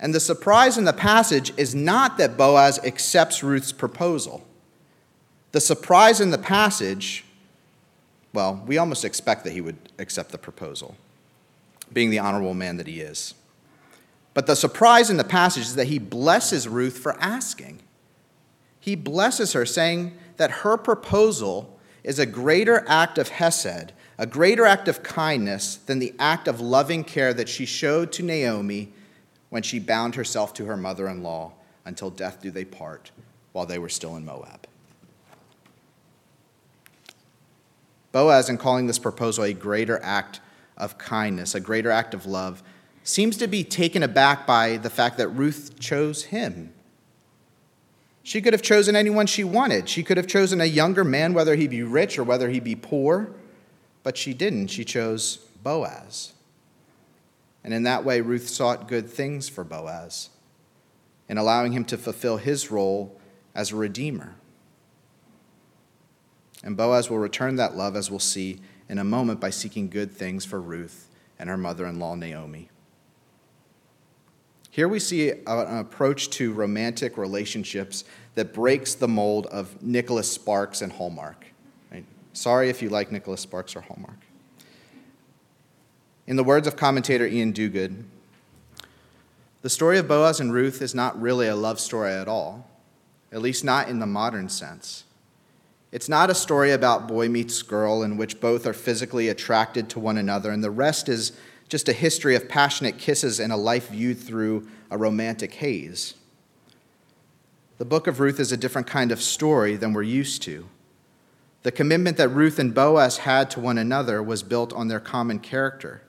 And 0.00 0.14
the 0.14 0.20
surprise 0.20 0.76
in 0.76 0.84
the 0.84 0.92
passage 0.92 1.52
is 1.56 1.74
not 1.74 2.18
that 2.18 2.36
Boaz 2.36 2.78
accepts 2.84 3.42
Ruth's 3.42 3.72
proposal. 3.72 4.46
The 5.52 5.60
surprise 5.60 6.20
in 6.20 6.30
the 6.30 6.38
passage, 6.38 7.24
well, 8.32 8.62
we 8.66 8.76
almost 8.76 9.04
expect 9.04 9.44
that 9.44 9.52
he 9.52 9.60
would 9.60 9.76
accept 9.98 10.30
the 10.30 10.38
proposal, 10.38 10.96
being 11.92 12.10
the 12.10 12.18
honorable 12.18 12.54
man 12.54 12.76
that 12.78 12.86
he 12.86 13.00
is. 13.00 13.34
But 14.34 14.46
the 14.46 14.56
surprise 14.56 15.10
in 15.10 15.16
the 15.16 15.24
passage 15.24 15.62
is 15.62 15.74
that 15.76 15.86
he 15.86 15.98
blesses 15.98 16.68
Ruth 16.68 16.98
for 16.98 17.16
asking. 17.20 17.80
He 18.80 18.96
blesses 18.96 19.52
her, 19.54 19.64
saying 19.64 20.18
that 20.36 20.50
her 20.50 20.76
proposal 20.76 21.78
is 22.02 22.18
a 22.18 22.26
greater 22.26 22.84
act 22.86 23.16
of 23.16 23.28
Hesed 23.28 23.92
a 24.18 24.26
greater 24.26 24.64
act 24.64 24.88
of 24.88 25.02
kindness 25.02 25.76
than 25.76 25.98
the 25.98 26.14
act 26.18 26.46
of 26.46 26.60
loving 26.60 27.04
care 27.04 27.34
that 27.34 27.48
she 27.48 27.66
showed 27.66 28.12
to 28.12 28.22
Naomi 28.22 28.92
when 29.50 29.62
she 29.62 29.78
bound 29.78 30.14
herself 30.14 30.54
to 30.54 30.66
her 30.66 30.76
mother 30.76 31.08
in 31.08 31.22
law 31.22 31.52
until 31.84 32.10
death 32.10 32.40
do 32.40 32.50
they 32.50 32.64
part 32.64 33.10
while 33.52 33.66
they 33.66 33.78
were 33.78 33.88
still 33.88 34.16
in 34.16 34.24
Moab. 34.24 34.66
Boaz, 38.12 38.48
in 38.48 38.58
calling 38.58 38.86
this 38.86 38.98
proposal 38.98 39.44
a 39.44 39.52
greater 39.52 40.00
act 40.02 40.40
of 40.76 40.98
kindness, 40.98 41.54
a 41.54 41.60
greater 41.60 41.90
act 41.90 42.14
of 42.14 42.26
love, 42.26 42.62
seems 43.04 43.36
to 43.36 43.46
be 43.46 43.62
taken 43.62 44.02
aback 44.02 44.46
by 44.46 44.78
the 44.78 44.90
fact 44.90 45.18
that 45.18 45.28
Ruth 45.28 45.78
chose 45.78 46.24
him. 46.24 46.72
She 48.22 48.40
could 48.40 48.54
have 48.54 48.62
chosen 48.62 48.96
anyone 48.96 49.26
she 49.26 49.44
wanted. 49.44 49.88
She 49.88 50.02
could 50.02 50.16
have 50.16 50.26
chosen 50.26 50.60
a 50.60 50.64
younger 50.64 51.04
man, 51.04 51.34
whether 51.34 51.54
he 51.54 51.68
be 51.68 51.82
rich 51.82 52.18
or 52.18 52.24
whether 52.24 52.48
he 52.48 52.58
be 52.58 52.74
poor. 52.74 53.30
But 54.02 54.16
she 54.16 54.32
didn't. 54.32 54.68
She 54.68 54.84
chose 54.84 55.36
Boaz. 55.62 56.32
And 57.62 57.74
in 57.74 57.82
that 57.82 58.04
way, 58.04 58.22
Ruth 58.22 58.48
sought 58.48 58.88
good 58.88 59.08
things 59.08 59.50
for 59.50 59.62
Boaz 59.62 60.30
in 61.28 61.36
allowing 61.36 61.72
him 61.72 61.84
to 61.86 61.98
fulfill 61.98 62.38
his 62.38 62.70
role 62.70 63.18
as 63.54 63.70
a 63.70 63.76
redeemer. 63.76 64.34
And 66.62 66.76
Boaz 66.76 67.10
will 67.10 67.18
return 67.18 67.56
that 67.56 67.76
love, 67.76 67.94
as 67.96 68.10
we'll 68.10 68.18
see 68.18 68.60
in 68.88 68.98
a 68.98 69.04
moment, 69.04 69.40
by 69.40 69.50
seeking 69.50 69.90
good 69.90 70.12
things 70.12 70.46
for 70.46 70.60
Ruth 70.60 71.08
and 71.38 71.50
her 71.50 71.58
mother 71.58 71.86
in 71.86 71.98
law, 71.98 72.14
Naomi. 72.14 72.70
Here 74.74 74.88
we 74.88 74.98
see 74.98 75.30
an 75.30 75.78
approach 75.78 76.30
to 76.30 76.52
romantic 76.52 77.16
relationships 77.16 78.02
that 78.34 78.52
breaks 78.52 78.94
the 78.96 79.06
mold 79.06 79.46
of 79.46 79.80
Nicholas 79.80 80.28
Sparks 80.28 80.82
and 80.82 80.92
Hallmark. 80.92 81.46
Sorry 82.32 82.70
if 82.70 82.82
you 82.82 82.88
like 82.88 83.12
Nicholas 83.12 83.40
Sparks 83.40 83.76
or 83.76 83.82
Hallmark. 83.82 84.18
In 86.26 86.34
the 86.34 86.42
words 86.42 86.66
of 86.66 86.74
commentator 86.74 87.24
Iain 87.24 87.52
Duguid, 87.52 88.02
the 89.62 89.70
story 89.70 89.96
of 89.96 90.08
Boaz 90.08 90.40
and 90.40 90.52
Ruth 90.52 90.82
is 90.82 90.92
not 90.92 91.22
really 91.22 91.46
a 91.46 91.54
love 91.54 91.78
story 91.78 92.10
at 92.10 92.26
all, 92.26 92.68
at 93.30 93.40
least 93.40 93.62
not 93.62 93.88
in 93.88 94.00
the 94.00 94.06
modern 94.06 94.48
sense. 94.48 95.04
It's 95.92 96.08
not 96.08 96.30
a 96.30 96.34
story 96.34 96.72
about 96.72 97.06
boy 97.06 97.28
meets 97.28 97.62
girl 97.62 98.02
in 98.02 98.16
which 98.16 98.40
both 98.40 98.66
are 98.66 98.72
physically 98.72 99.28
attracted 99.28 99.88
to 99.90 100.00
one 100.00 100.18
another, 100.18 100.50
and 100.50 100.64
the 100.64 100.72
rest 100.72 101.08
is 101.08 101.30
just 101.68 101.88
a 101.88 101.92
history 101.92 102.34
of 102.34 102.48
passionate 102.48 102.98
kisses 102.98 103.40
and 103.40 103.52
a 103.52 103.56
life 103.56 103.88
viewed 103.88 104.18
through 104.18 104.68
a 104.90 104.98
romantic 104.98 105.54
haze. 105.54 106.14
The 107.78 107.84
book 107.84 108.06
of 108.06 108.20
Ruth 108.20 108.38
is 108.38 108.52
a 108.52 108.56
different 108.56 108.86
kind 108.86 109.10
of 109.10 109.20
story 109.20 109.76
than 109.76 109.92
we're 109.92 110.02
used 110.02 110.42
to. 110.42 110.68
The 111.64 111.72
commitment 111.72 112.18
that 112.18 112.28
Ruth 112.28 112.58
and 112.58 112.74
Boaz 112.74 113.18
had 113.18 113.50
to 113.50 113.60
one 113.60 113.78
another 113.78 114.22
was 114.22 114.42
built 114.42 114.72
on 114.74 114.88
their 114.88 115.00
common 115.00 115.38
character, 115.38 116.02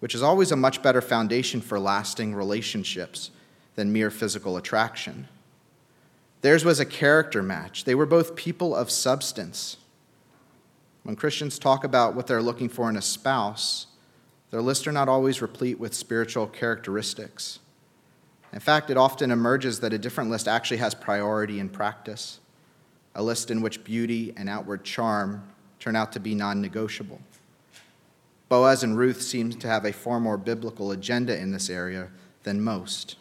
which 0.00 0.14
is 0.14 0.22
always 0.22 0.52
a 0.52 0.56
much 0.56 0.82
better 0.82 1.00
foundation 1.00 1.60
for 1.60 1.78
lasting 1.78 2.34
relationships 2.34 3.30
than 3.76 3.92
mere 3.92 4.10
physical 4.10 4.56
attraction. 4.56 5.28
Theirs 6.42 6.64
was 6.64 6.80
a 6.80 6.84
character 6.84 7.42
match. 7.42 7.84
They 7.84 7.94
were 7.94 8.06
both 8.06 8.34
people 8.34 8.74
of 8.74 8.90
substance. 8.90 9.76
When 11.02 11.16
Christians 11.16 11.58
talk 11.58 11.84
about 11.84 12.14
what 12.14 12.26
they're 12.26 12.42
looking 12.42 12.68
for 12.68 12.90
in 12.90 12.96
a 12.96 13.02
spouse, 13.02 13.86
their 14.50 14.62
lists 14.62 14.86
are 14.86 14.92
not 14.92 15.08
always 15.08 15.42
replete 15.42 15.78
with 15.78 15.94
spiritual 15.94 16.46
characteristics. 16.46 17.60
In 18.52 18.60
fact, 18.60 18.90
it 18.90 18.96
often 18.96 19.30
emerges 19.30 19.80
that 19.80 19.92
a 19.92 19.98
different 19.98 20.30
list 20.30 20.48
actually 20.48 20.78
has 20.78 20.94
priority 20.94 21.60
in 21.60 21.68
practice 21.68 22.40
a 23.14 23.22
list 23.22 23.50
in 23.50 23.60
which 23.60 23.82
beauty 23.82 24.32
and 24.36 24.48
outward 24.48 24.84
charm 24.84 25.42
turn 25.80 25.96
out 25.96 26.12
to 26.12 26.20
be 26.20 26.34
non 26.34 26.60
negotiable. 26.60 27.20
Boaz 28.48 28.82
and 28.82 28.96
Ruth 28.96 29.22
seem 29.22 29.50
to 29.50 29.68
have 29.68 29.84
a 29.84 29.92
far 29.92 30.20
more 30.20 30.36
biblical 30.36 30.92
agenda 30.92 31.36
in 31.36 31.52
this 31.52 31.70
area 31.70 32.08
than 32.42 32.60
most. 32.60 33.16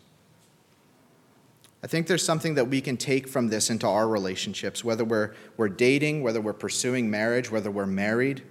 I 1.83 1.87
think 1.87 2.07
there's 2.07 2.25
something 2.25 2.55
that 2.55 2.65
we 2.65 2.81
can 2.81 2.97
take 2.97 3.27
from 3.27 3.47
this 3.47 3.69
into 3.69 3.87
our 3.87 4.07
relationships, 4.07 4.83
whether 4.83 5.05
we're, 5.05 5.33
we're 5.55 5.69
dating, 5.69 6.23
whether 6.23 6.41
we're 6.41 6.53
pursuing 6.53 7.09
marriage, 7.09 7.49
whether 7.49 7.71
we're 7.71 7.85
married. 7.85 8.43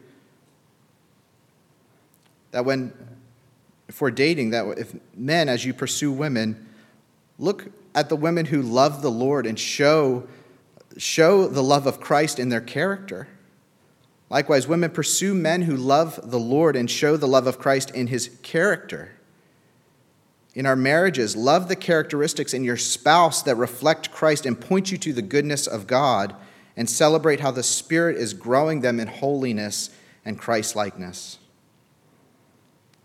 That 2.51 2.65
when, 2.65 2.93
if 3.89 4.01
we're 4.01 4.11
dating, 4.11 4.51
that 4.51 4.79
if 4.79 4.95
men, 5.15 5.49
as 5.49 5.65
you 5.65 5.75
pursue 5.75 6.13
women, 6.13 6.67
look 7.39 7.67
at 7.95 8.09
the 8.09 8.17
women 8.17 8.47
who 8.47 8.63
love 8.63 9.03
the 9.03 9.11
Lord 9.11 9.47
and 9.47 9.59
show, 9.59 10.27
show 10.97 11.49
the 11.49 11.63
love 11.63 11.87
of 11.87 12.01
Christ 12.01 12.39
in 12.39 12.49
their 12.49 12.61
character. 12.61 13.29
Likewise, 14.31 14.69
women 14.69 14.91
pursue 14.91 15.35
men 15.35 15.63
who 15.63 15.77
love 15.77 16.21
the 16.23 16.39
Lord 16.39 16.77
and 16.77 16.91
show 16.91 17.17
the 17.17 17.27
love 17.27 17.47
of 17.47 17.59
Christ 17.59 17.91
in 17.91 18.09
his 18.09 18.31
character. 18.43 19.13
In 20.55 20.67
our 20.67 20.77
marriages, 20.77 21.37
love 21.37 21.69
the 21.69 21.77
characteristics 21.77 22.53
in 22.53 22.65
your 22.65 22.77
spouse 22.77 23.43
that 23.43 23.55
reflect 23.55 24.11
Christ 24.11 24.45
and 24.45 24.61
point 24.61 24.91
you 24.91 24.99
to 24.99 25.13
the 25.13 25.23
goodness 25.23 25.67
of 25.67 25.87
God, 25.87 26.35
and 26.77 26.89
celebrate 26.89 27.41
how 27.41 27.51
the 27.51 27.63
Spirit 27.63 28.17
is 28.17 28.35
growing 28.35 28.81
them 28.81 29.01
in 29.01 29.09
holiness 29.09 29.91
and 30.25 30.39
Christ 30.39 30.77
likeness. 30.77 31.39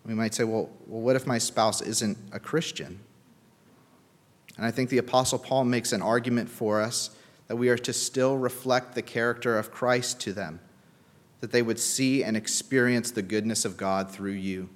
We 0.05 0.13
might 0.13 0.33
say, 0.33 0.43
well, 0.43 0.69
well, 0.85 1.01
what 1.01 1.15
if 1.15 1.25
my 1.25 1.37
spouse 1.37 1.81
isn't 1.81 2.17
a 2.31 2.39
Christian? 2.39 2.99
And 4.57 4.65
I 4.65 4.71
think 4.71 4.89
the 4.89 4.97
Apostle 4.97 5.39
Paul 5.39 5.65
makes 5.65 5.93
an 5.93 6.01
argument 6.01 6.49
for 6.49 6.81
us 6.81 7.11
that 7.47 7.55
we 7.55 7.69
are 7.69 7.77
to 7.77 7.93
still 7.93 8.37
reflect 8.37 8.95
the 8.95 9.01
character 9.01 9.57
of 9.57 9.71
Christ 9.71 10.19
to 10.21 10.33
them 10.33 10.59
that 11.43 11.51
they 11.51 11.61
would 11.61 11.77
see 11.77 12.23
and 12.23 12.37
experience 12.37 13.11
the 13.11 13.21
goodness 13.21 13.65
of 13.65 13.75
God 13.75 14.09
through 14.09 14.31
you. 14.31 14.69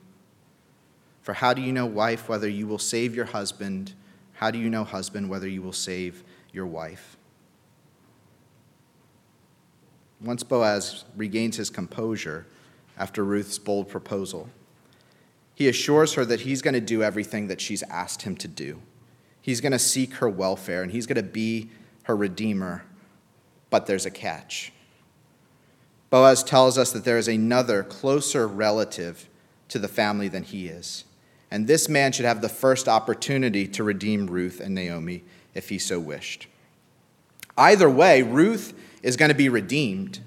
For 1.22 1.34
how 1.34 1.54
do 1.54 1.62
you 1.62 1.72
know, 1.72 1.86
wife, 1.86 2.28
whether 2.28 2.50
you 2.50 2.68
will 2.68 2.78
save 2.78 3.16
your 3.16 3.24
husband? 3.24 3.94
How 4.34 4.52
do 4.52 4.60
you 4.60 4.70
know, 4.70 4.84
husband, 4.84 5.30
whether 5.30 5.48
you 5.48 5.62
will 5.62 5.72
save 5.72 6.26
your 6.52 6.66
wife? 6.66 7.16
Once 10.20 10.44
Boaz 10.44 11.06
regains 11.16 11.56
his 11.56 11.70
composure 11.70 12.46
after 12.98 13.24
Ruth's 13.24 13.58
bold 13.58 13.88
proposal, 13.88 14.50
he 15.58 15.68
assures 15.68 16.14
her 16.14 16.24
that 16.24 16.42
he's 16.42 16.62
going 16.62 16.76
to 16.76 16.80
do 16.80 17.02
everything 17.02 17.48
that 17.48 17.60
she's 17.60 17.82
asked 17.90 18.22
him 18.22 18.36
to 18.38 18.48
do. 18.48 18.80
He's 19.42 19.60
going 19.60 19.72
to 19.72 19.80
seek 19.80 20.14
her 20.18 20.30
welfare 20.30 20.84
and 20.84 20.92
he's 20.92 21.08
going 21.08 21.16
to 21.16 21.24
be 21.24 21.72
her 22.04 22.16
redeemer. 22.16 22.86
But 23.72 23.88
there's 23.88 24.06
a 24.06 24.12
catch. 24.12 24.72
Boaz 26.12 26.44
tells 26.44 26.78
us 26.78 26.92
that 26.92 27.06
there 27.06 27.18
is 27.18 27.28
another 27.28 27.82
closer 27.82 28.48
relative 28.48 29.28
to 29.70 29.80
the 29.80 29.88
family 29.88 30.28
than 30.28 30.44
he 30.44 30.68
is. 30.68 31.06
And 31.50 31.66
this 31.66 31.90
man 31.90 32.12
should 32.12 32.26
have 32.26 32.42
the 32.42 32.50
first 32.50 32.88
opportunity 32.88 33.68
to 33.70 33.84
redeem 33.84 34.28
Ruth 34.28 34.60
and 34.60 34.76
Naomi 34.76 35.24
if 35.56 35.70
he 35.70 35.80
so 35.80 36.00
wished. 36.00 36.46
Either 37.58 37.90
way, 37.90 38.22
Ruth 38.22 38.76
is 39.02 39.18
going 39.18 39.30
to 39.30 39.36
be 39.36 39.50
redeemed. 39.50 40.20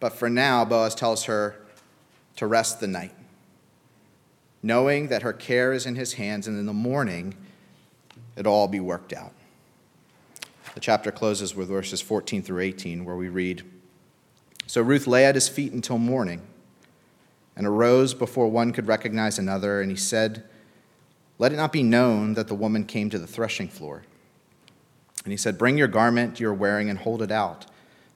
But 0.00 0.14
for 0.14 0.30
now, 0.30 0.64
Boaz 0.64 0.94
tells 0.94 1.24
her 1.24 1.56
to 2.36 2.46
rest 2.46 2.80
the 2.80 2.86
night, 2.86 3.12
knowing 4.66 5.08
that 5.08 5.22
her 5.22 5.32
care 5.32 5.72
is 5.72 5.86
in 5.86 5.94
his 5.94 6.14
hands, 6.14 6.46
and 6.46 6.58
in 6.58 6.66
the 6.66 6.72
morning 6.72 7.34
it'll 8.36 8.52
all 8.52 8.68
be 8.68 8.80
worked 8.80 9.12
out. 9.12 9.32
The 10.74 10.80
chapter 10.80 11.10
closes 11.10 11.54
with 11.54 11.68
verses 11.68 12.00
14 12.00 12.42
through 12.42 12.60
18, 12.60 13.04
where 13.04 13.16
we 13.16 13.28
read, 13.28 13.62
so 14.66 14.82
Ruth 14.82 15.06
lay 15.06 15.24
at 15.24 15.36
his 15.36 15.48
feet 15.48 15.72
until 15.72 15.98
morning 15.98 16.42
and 17.56 17.66
arose 17.66 18.12
before 18.12 18.48
one 18.48 18.72
could 18.72 18.88
recognize 18.88 19.38
another, 19.38 19.80
and 19.80 19.90
he 19.90 19.96
said, 19.96 20.44
Let 21.38 21.52
it 21.52 21.56
not 21.56 21.72
be 21.72 21.82
known 21.82 22.34
that 22.34 22.48
the 22.48 22.54
woman 22.54 22.84
came 22.84 23.08
to 23.10 23.18
the 23.18 23.26
threshing 23.26 23.68
floor. 23.68 24.02
And 25.24 25.32
he 25.32 25.36
said, 25.36 25.56
Bring 25.56 25.78
your 25.78 25.88
garment 25.88 26.40
you're 26.40 26.52
wearing 26.52 26.90
and 26.90 26.98
hold 26.98 27.22
it 27.22 27.30
out. 27.30 27.66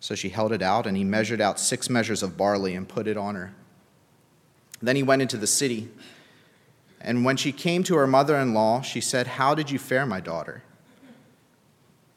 So 0.01 0.15
she 0.15 0.31
held 0.31 0.53
it 0.53 0.63
out, 0.63 0.87
and 0.87 0.97
he 0.97 1.05
measured 1.05 1.41
out 1.41 1.61
six 1.61 1.89
measures 1.89 2.23
of 2.23 2.37
barley 2.37 2.75
and 2.75 2.89
put 2.89 3.07
it 3.07 3.17
on 3.17 3.37
her. 3.37 3.55
Then 4.83 4.97
he 4.97 5.03
went 5.03 5.23
into 5.23 5.37
the 5.37 5.47
city. 5.47 5.89
And 7.01 7.25
when 7.25 7.37
she 7.37 7.53
came 7.53 7.83
to 7.85 7.97
her 7.97 8.07
mother 8.07 8.37
in 8.37 8.53
law, 8.53 8.83
she 8.83 9.01
said, 9.01 9.27
How 9.27 9.55
did 9.55 9.71
you 9.71 9.79
fare, 9.79 10.07
my 10.07 10.21
daughter? 10.21 10.63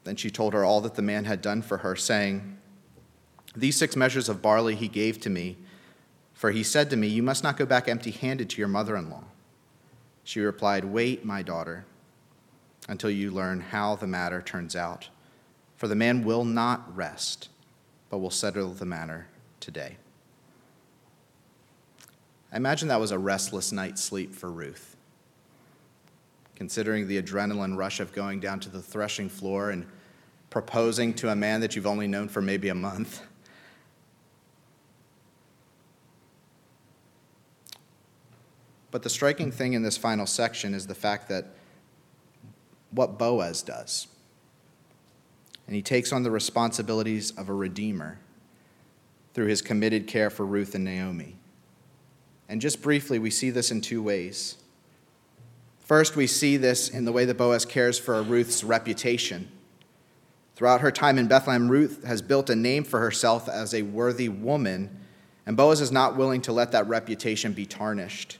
Then 0.04 0.16
she 0.18 0.30
told 0.30 0.54
her 0.54 0.66
all 0.66 0.82
that 0.82 0.96
the 0.96 1.02
man 1.02 1.26
had 1.26 1.42
done 1.42 1.62
for 1.62 1.78
her, 1.78 1.96
saying, 1.96 2.58
these 3.56 3.76
six 3.76 3.96
measures 3.96 4.30
of 4.30 4.42
barley 4.42 4.76
he 4.76 4.88
gave 4.88 5.20
to 5.22 5.30
me, 5.30 5.58
for 6.34 6.52
he 6.52 6.64
said 6.64 6.90
to 6.90 6.96
me, 6.96 7.08
You 7.08 7.22
must 7.22 7.44
not 7.44 7.58
go 7.58 7.66
back 7.66 7.88
empty 7.88 8.12
handed 8.12 8.50
to 8.52 8.58
your 8.58 8.68
mother 8.68 8.98
in 8.98 9.10
law. 9.10 9.24
She 10.24 10.40
replied, 10.40 10.86
Wait, 10.86 11.24
my 11.24 11.42
daughter, 11.44 11.86
until 12.88 13.12
you 13.12 13.30
learn 13.32 13.62
how 13.62 13.96
the 13.96 14.08
matter 14.08 14.42
turns 14.42 14.76
out. 14.76 15.10
For 15.78 15.88
the 15.88 15.96
man 15.96 16.24
will 16.24 16.46
not 16.46 16.96
rest, 16.96 17.50
but 18.10 18.20
will 18.20 18.30
settle 18.30 18.74
the 18.74 18.86
matter 18.86 19.28
today. 19.60 19.98
I 22.54 22.58
imagine 22.58 22.88
that 22.90 23.00
was 23.00 23.10
a 23.10 23.18
restless 23.18 23.72
night's 23.72 24.04
sleep 24.04 24.32
for 24.32 24.52
Ruth. 24.52 24.96
Considering 26.56 27.08
the 27.08 27.20
adrenaline 27.20 27.76
rush 27.76 28.00
of 28.00 28.14
going 28.14 28.40
down 28.40 28.60
to 28.60 28.70
the 28.70 28.82
threshing 28.82 29.28
floor 29.28 29.72
and 29.72 29.88
proposing 30.52 31.16
to 31.16 31.30
a 31.30 31.36
man 31.36 31.62
that 31.62 31.76
you've 31.76 31.88
only 31.88 32.08
known 32.08 32.28
for 32.30 32.44
maybe 32.44 32.70
a 32.70 32.76
month. 32.76 33.24
But 38.92 39.02
the 39.02 39.10
striking 39.10 39.52
thing 39.52 39.74
in 39.74 39.82
this 39.82 39.98
final 39.98 40.28
section 40.28 40.76
is 40.76 40.86
the 40.86 40.94
fact 40.94 41.30
that 41.30 41.48
what 42.92 43.18
Boaz 43.18 43.64
does. 43.64 44.06
And 45.66 45.76
he 45.76 45.82
takes 45.82 46.14
on 46.14 46.22
the 46.22 46.30
responsibilities 46.30 47.32
of 47.32 47.50
a 47.50 47.54
redeemer 47.54 48.20
through 49.34 49.48
his 49.48 49.64
committed 49.64 50.06
care 50.06 50.30
for 50.30 50.46
Ruth 50.46 50.76
and 50.76 50.84
Naomi. 50.84 51.38
And 52.50 52.62
just 52.62 52.82
briefly, 52.82 53.20
we 53.20 53.30
see 53.30 53.50
this 53.50 53.72
in 53.72 53.82
two 53.82 54.04
ways. 54.04 54.58
First, 55.80 56.16
we 56.16 56.28
see 56.28 56.58
this 56.58 56.90
in 56.90 57.06
the 57.06 57.12
way 57.12 57.26
that 57.26 57.38
Boaz 57.38 57.66
cares 57.66 58.00
for 58.00 58.22
Ruth's 58.22 58.64
reputation. 58.64 59.50
Throughout 60.56 60.82
her 60.82 60.92
time 60.92 61.18
in 61.18 61.28
Bethlehem, 61.28 61.70
Ruth 61.70 62.04
has 62.04 62.22
built 62.22 62.50
a 62.50 62.56
name 62.56 62.84
for 62.84 63.00
herself 63.00 63.50
as 63.50 63.74
a 63.74 63.82
worthy 63.82 64.30
woman, 64.30 64.90
and 65.46 65.58
Boaz 65.58 65.82
is 65.82 65.92
not 65.92 66.16
willing 66.16 66.42
to 66.44 66.54
let 66.54 66.72
that 66.72 66.88
reputation 66.88 67.54
be 67.54 67.66
tarnished 67.66 68.38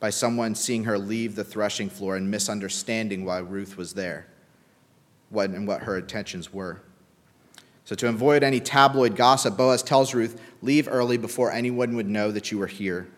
by 0.00 0.10
someone 0.10 0.54
seeing 0.54 0.84
her 0.84 0.98
leave 0.98 1.36
the 1.36 1.44
threshing 1.44 1.90
floor 1.90 2.16
and 2.16 2.30
misunderstanding 2.30 3.24
why 3.24 3.38
Ruth 3.38 3.76
was 3.76 3.92
there 3.92 4.26
what, 5.30 5.50
and 5.50 5.66
what 5.66 5.82
her 5.82 5.96
intentions 5.96 6.52
were. 6.52 6.82
So, 7.84 7.94
to 7.96 8.08
avoid 8.08 8.42
any 8.42 8.60
tabloid 8.60 9.16
gossip, 9.16 9.56
Boaz 9.56 9.82
tells 9.82 10.12
Ruth, 10.12 10.40
Leave 10.62 10.86
early 10.88 11.16
before 11.16 11.50
anyone 11.50 11.96
would 11.96 12.08
know 12.08 12.30
that 12.30 12.52
you 12.52 12.58
were 12.58 12.66
here. 12.66 13.08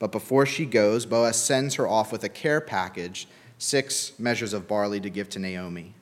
But 0.00 0.10
before 0.10 0.46
she 0.46 0.66
goes, 0.66 1.06
Boaz 1.06 1.40
sends 1.40 1.76
her 1.76 1.86
off 1.86 2.10
with 2.10 2.24
a 2.24 2.28
care 2.28 2.60
package, 2.60 3.28
six 3.58 4.18
measures 4.18 4.52
of 4.52 4.66
barley 4.66 4.98
to 4.98 5.10
give 5.10 5.28
to 5.28 5.38
Naomi. 5.38 5.94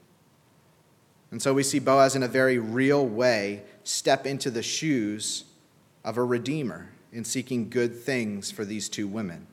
And 1.30 1.42
so 1.42 1.52
we 1.52 1.62
see 1.62 1.80
Boaz 1.80 2.16
in 2.16 2.22
a 2.22 2.28
very 2.28 2.58
real 2.58 3.06
way 3.06 3.64
step 3.84 4.24
into 4.24 4.50
the 4.50 4.62
shoes 4.62 5.44
of 6.04 6.16
a 6.16 6.24
redeemer 6.24 6.88
in 7.12 7.24
seeking 7.24 7.68
good 7.68 7.94
things 7.94 8.50
for 8.50 8.64
these 8.64 8.88
two 8.88 9.08
women. 9.08 9.46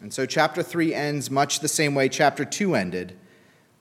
And 0.00 0.12
so 0.12 0.26
chapter 0.26 0.62
3 0.62 0.92
ends 0.92 1.30
much 1.30 1.60
the 1.60 1.68
same 1.68 1.94
way 1.94 2.08
chapter 2.08 2.44
2 2.44 2.74
ended, 2.74 3.16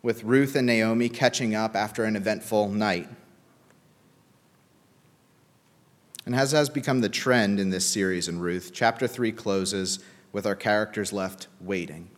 with 0.01 0.23
Ruth 0.23 0.55
and 0.55 0.67
Naomi 0.67 1.10
catching 1.10 1.55
up 1.55 1.75
after 1.75 2.03
an 2.03 2.15
eventful 2.15 2.69
night. 2.69 3.10
And 6.30 6.36
as 6.36 6.52
has 6.52 6.70
become 6.70 7.02
the 7.02 7.10
trend 7.10 7.60
in 7.60 7.72
this 7.72 7.88
series 7.88 8.28
in 8.28 8.39
Ruth, 8.39 8.70
chapter 8.72 9.08
3 9.08 9.32
closes 9.32 9.98
with 10.32 10.46
our 10.46 10.54
characters 10.54 11.12
left 11.12 11.48
waiting, 11.60 12.12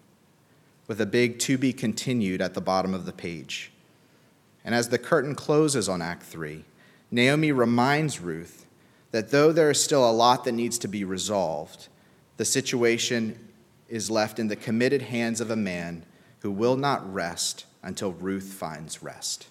with 0.86 1.00
a 1.00 1.06
big 1.06 1.39
to 1.39 1.58
be 1.58 1.71
continued 1.71 2.41
at 2.41 2.54
the 2.54 2.60
bottom 2.60 2.93
of 2.93 3.06
the 3.06 3.13
page. 3.13 3.71
And 4.65 4.76
as 4.76 4.89
the 4.89 4.97
curtain 4.97 5.34
closes 5.34 5.88
on 5.88 6.02
Act 6.02 6.24
3, 6.24 6.65
Naomi 7.10 7.54
reminds 7.54 8.19
Ruth 8.19 8.65
that 9.12 9.32
though 9.32 9.54
there 9.54 9.71
is 9.71 9.82
still 9.82 10.04
a 10.04 10.12
lot 10.12 10.43
that 10.43 10.52
needs 10.52 10.78
to 10.80 10.89
be 10.89 11.06
resolved, 11.06 11.88
the 12.36 12.43
situation 12.43 13.39
is 13.88 14.12
left 14.12 14.39
in 14.39 14.50
the 14.50 14.58
committed 14.58 15.04
hands 15.04 15.39
of 15.39 15.50
a 15.50 15.56
man 15.56 16.04
who 16.39 16.52
will 16.52 16.76
not 16.76 17.13
rest 17.13 17.65
until 17.82 18.12
Ruth 18.12 18.52
finds 18.52 19.02
rest. 19.02 19.47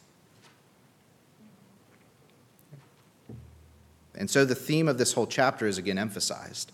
And 4.21 4.29
so 4.29 4.45
the 4.45 4.55
theme 4.55 4.87
of 4.87 4.99
this 4.99 5.15
whole 5.15 5.27
chapter 5.27 5.67
is 5.67 5.79
again 5.79 5.97
emphasized. 5.97 6.73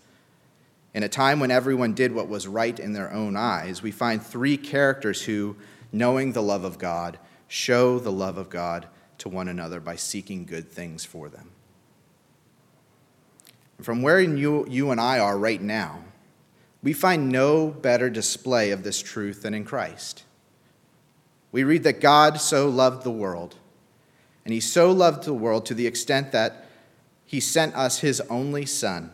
In 0.93 1.01
a 1.01 1.07
time 1.07 1.39
when 1.39 1.49
everyone 1.49 1.93
did 1.93 2.11
what 2.11 2.27
was 2.27 2.45
right 2.45 2.77
in 2.77 2.91
their 2.91 3.11
own 3.13 3.37
eyes, 3.37 3.81
we 3.81 3.89
find 3.89 4.21
three 4.21 4.57
characters 4.57 5.21
who, 5.21 5.55
knowing 5.93 6.33
the 6.33 6.43
love 6.43 6.65
of 6.65 6.77
God, 6.77 7.17
show 7.47 7.99
the 7.99 8.11
love 8.11 8.37
of 8.37 8.49
God 8.49 8.87
to 9.19 9.29
one 9.29 9.47
another 9.47 9.79
by 9.79 9.95
seeking 9.95 10.43
good 10.43 10.69
things 10.69 11.05
for 11.05 11.29
them. 11.29 11.51
From 13.81 14.01
where 14.01 14.19
you, 14.19 14.67
you 14.67 14.91
and 14.91 14.99
I 14.99 15.19
are 15.19 15.37
right 15.37 15.61
now, 15.61 16.03
we 16.83 16.91
find 16.91 17.29
no 17.29 17.69
better 17.69 18.09
display 18.09 18.71
of 18.71 18.83
this 18.83 19.01
truth 19.01 19.43
than 19.43 19.53
in 19.53 19.63
Christ. 19.63 20.25
we 21.53 21.63
read 21.63 21.83
that 21.83 22.01
God 22.01 22.41
so 22.41 22.67
loved 22.67 23.03
the 23.03 23.09
world. 23.09 23.55
And 24.43 24.53
he 24.53 24.59
so 24.59 24.91
loved 24.91 25.23
the 25.23 25.33
world 25.33 25.65
to 25.67 25.73
the 25.73 25.87
extent 25.87 26.33
that 26.33 26.66
he 27.27 27.41
sent 27.41 27.75
us 27.75 27.99
his 27.99 28.21
only 28.21 28.65
Son, 28.65 29.11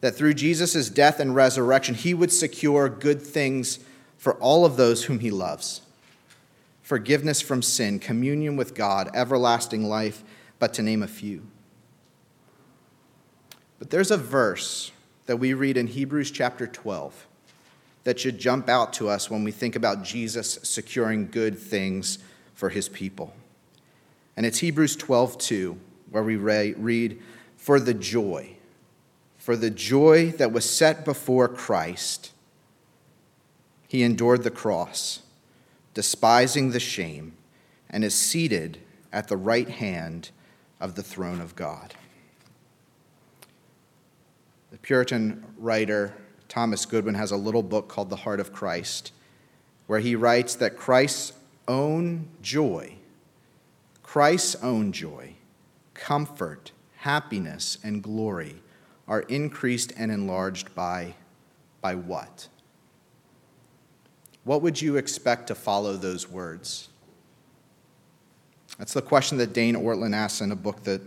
that 0.00 0.16
through 0.16 0.34
Jesus' 0.34 0.88
death 0.88 1.20
and 1.20 1.34
resurrection, 1.34 1.94
he 1.94 2.14
would 2.14 2.32
secure 2.32 2.88
good 2.88 3.20
things 3.20 3.78
for 4.16 4.34
all 4.36 4.64
of 4.64 4.76
those 4.76 5.04
whom 5.04 5.20
he 5.20 5.30
loves 5.30 5.82
forgiveness 6.82 7.40
from 7.40 7.62
sin, 7.62 8.00
communion 8.00 8.56
with 8.56 8.74
God, 8.74 9.08
everlasting 9.14 9.84
life, 9.84 10.24
but 10.58 10.74
to 10.74 10.82
name 10.82 11.04
a 11.04 11.06
few. 11.06 11.46
But 13.78 13.90
there's 13.90 14.10
a 14.10 14.16
verse 14.16 14.90
that 15.26 15.36
we 15.36 15.54
read 15.54 15.76
in 15.76 15.86
Hebrews 15.86 16.32
chapter 16.32 16.66
12 16.66 17.28
that 18.02 18.18
should 18.18 18.40
jump 18.40 18.68
out 18.68 18.92
to 18.94 19.08
us 19.08 19.30
when 19.30 19.44
we 19.44 19.52
think 19.52 19.76
about 19.76 20.02
Jesus 20.02 20.58
securing 20.64 21.30
good 21.30 21.56
things 21.56 22.18
for 22.54 22.70
his 22.70 22.88
people. 22.88 23.32
And 24.36 24.44
it's 24.44 24.58
Hebrews 24.58 24.96
12:2 24.96 25.78
where 26.10 26.22
we 26.22 26.36
read 26.36 27.20
for 27.56 27.80
the 27.80 27.94
joy 27.94 28.56
for 29.36 29.56
the 29.56 29.70
joy 29.70 30.30
that 30.32 30.52
was 30.52 30.68
set 30.68 31.04
before 31.04 31.48
Christ 31.48 32.32
he 33.88 34.02
endured 34.02 34.44
the 34.44 34.50
cross 34.50 35.22
despising 35.94 36.70
the 36.70 36.80
shame, 36.80 37.34
and 37.88 38.04
is 38.04 38.14
seated 38.14 38.78
at 39.12 39.28
the 39.28 39.36
right 39.36 39.68
hand 39.68 40.30
of 40.80 40.94
the 40.94 41.02
throne 41.02 41.40
of 41.40 41.56
God. 41.56 41.94
The 44.70 44.78
Puritan 44.78 45.44
writer 45.58 46.14
Thomas 46.48 46.86
Goodwin 46.86 47.16
has 47.16 47.32
a 47.32 47.36
little 47.36 47.62
book 47.62 47.88
called 47.88 48.10
The 48.10 48.16
Heart 48.16 48.40
of 48.40 48.52
Christ, 48.52 49.12
where 49.86 49.98
he 49.98 50.14
writes 50.14 50.54
that 50.56 50.76
Christ's 50.76 51.32
own 51.66 52.28
joy, 52.40 52.94
Christ's 54.02 54.54
own 54.62 54.92
joy, 54.92 55.34
comfort, 56.00 56.72
happiness, 56.96 57.78
and 57.84 58.02
glory 58.02 58.56
are 59.06 59.20
increased 59.22 59.92
and 59.96 60.10
enlarged 60.10 60.74
by, 60.74 61.14
by 61.80 61.94
what? 61.94 62.48
What 64.44 64.62
would 64.62 64.80
you 64.80 64.96
expect 64.96 65.46
to 65.48 65.54
follow 65.54 65.96
those 65.96 66.28
words? 66.28 66.88
That's 68.78 68.94
the 68.94 69.02
question 69.02 69.36
that 69.38 69.52
Dane 69.52 69.76
Ortlund 69.76 70.14
asks 70.14 70.40
in 70.40 70.50
a 70.50 70.56
book 70.56 70.82
that 70.84 71.02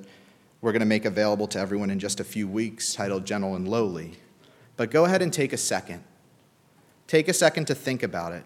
we're 0.62 0.72
going 0.72 0.82
to 0.82 0.86
make 0.86 1.06
available 1.06 1.48
to 1.48 1.60
everyone 1.60 1.90
in 1.90 2.00
just 2.00 2.20
a 2.20 2.24
few 2.24 2.48
weeks 2.48 2.94
titled 2.94 3.26
Gentle 3.26 3.56
and 3.56 3.68
Lowly. 3.68 4.14
But 4.78 4.92
go 4.92 5.06
ahead 5.06 5.22
and 5.22 5.34
take 5.34 5.54
a 5.54 5.58
second. 5.58 6.04
Take 7.08 7.28
a 7.28 7.34
second 7.34 7.66
to 7.66 7.76
think 7.76 8.04
about 8.04 8.32
it. 8.32 8.46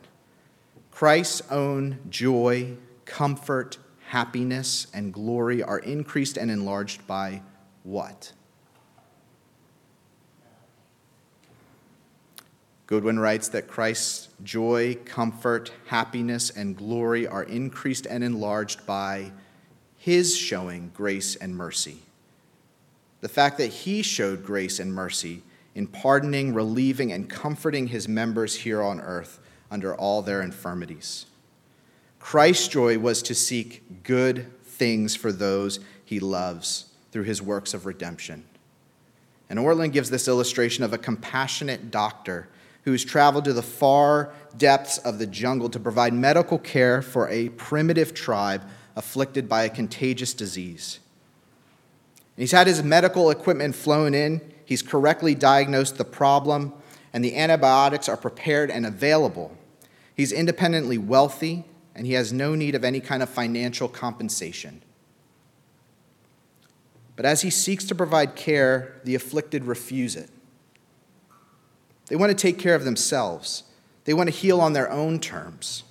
Christ's 0.92 1.42
own 1.52 2.00
joy, 2.10 2.78
comfort, 3.06 3.78
happiness, 4.08 4.88
and 4.94 5.14
glory 5.14 5.62
are 5.62 5.80
increased 5.80 6.38
and 6.38 6.50
enlarged 6.50 7.06
by 7.08 7.42
what? 7.84 8.32
Goodwin 12.86 13.20
writes 13.20 13.50
that 13.50 13.68
Christ's 13.68 14.30
joy, 14.46 14.96
comfort, 15.04 15.74
happiness, 15.88 16.50
and 16.50 16.78
glory 16.78 17.28
are 17.28 17.44
increased 17.44 18.06
and 18.06 18.24
enlarged 18.24 18.86
by 18.86 19.34
his 19.98 20.38
showing 20.38 20.90
grace 20.96 21.36
and 21.36 21.54
mercy. 21.54 21.98
The 23.20 23.28
fact 23.28 23.58
that 23.58 23.68
he 23.68 24.02
showed 24.04 24.46
grace 24.46 24.80
and 24.80 24.94
mercy 24.94 25.44
in 25.76 25.86
pardoning, 25.86 26.54
relieving, 26.54 27.12
and 27.12 27.30
comforting 27.30 27.88
his 27.88 28.08
members 28.08 28.56
here 28.56 28.82
on 28.82 29.02
earth 29.02 29.40
under 29.70 29.94
all 29.94 30.22
their 30.22 30.42
infirmities. 30.42 31.26
Christ's 32.20 32.68
joy 32.68 32.98
was 33.00 33.22
to 33.24 33.36
seek 33.36 34.04
good 34.04 34.52
things 34.64 35.16
for 35.16 35.32
those 35.32 35.80
he 36.04 36.20
loves 36.20 36.86
through 37.12 37.24
his 37.24 37.42
works 37.42 37.74
of 37.74 37.86
redemption. 37.86 38.44
And 39.50 39.60
Ortlund 39.60 39.94
gives 39.94 40.10
this 40.10 40.28
illustration 40.28 40.84
of 40.84 40.94
a 40.94 40.98
compassionate 40.98 41.90
doctor 41.90 42.50
who's 42.84 43.04
traveled 43.04 43.46
to 43.46 43.54
the 43.54 43.62
far 43.62 44.34
depths 44.58 44.98
of 45.00 45.20
the 45.20 45.28
jungle 45.28 45.70
to 45.70 45.80
provide 45.80 46.14
medical 46.14 46.58
care 46.58 47.02
for 47.02 47.28
a 47.30 47.50
primitive 47.50 48.14
tribe 48.14 48.64
afflicted 48.96 49.48
by 49.48 49.64
a 49.64 49.70
contagious 49.70 50.34
disease. 50.34 51.00
He's 52.36 52.52
had 52.52 52.68
his 52.68 52.84
medical 52.84 53.30
equipment 53.30 53.76
flown 53.76 54.14
in, 54.14 54.42
he's 54.64 54.82
correctly 54.82 55.36
diagnosed 55.36 55.98
the 55.98 56.06
problem, 56.06 56.74
and 57.12 57.26
the 57.26 57.36
antibiotics 57.36 58.08
are 58.08 58.18
prepared 58.18 58.70
and 58.70 58.86
available. 58.86 59.58
He's 60.16 60.32
independently 60.32 60.98
wealthy, 60.98 61.66
and 61.98 62.06
he 62.06 62.14
has 62.14 62.32
no 62.32 62.54
need 62.54 62.76
of 62.76 62.84
any 62.84 63.00
kind 63.00 63.24
of 63.24 63.30
financial 63.30 63.90
compensation. 63.90 64.84
But 67.16 67.26
as 67.26 67.42
he 67.42 67.50
seeks 67.50 67.86
to 67.86 67.96
provide 67.96 68.36
care, 68.36 69.02
the 69.04 69.16
afflicted 69.16 69.66
refuse 69.66 70.16
it. 70.16 70.30
They 72.06 72.16
want 72.16 72.30
to 72.30 72.36
take 72.36 72.60
care 72.60 72.76
of 72.76 72.86
themselves, 72.86 73.64
they 74.06 74.14
want 74.14 74.30
to 74.30 74.36
heal 74.36 74.62
on 74.62 74.74
their 74.74 74.90
own 74.90 75.20
terms. 75.20 75.84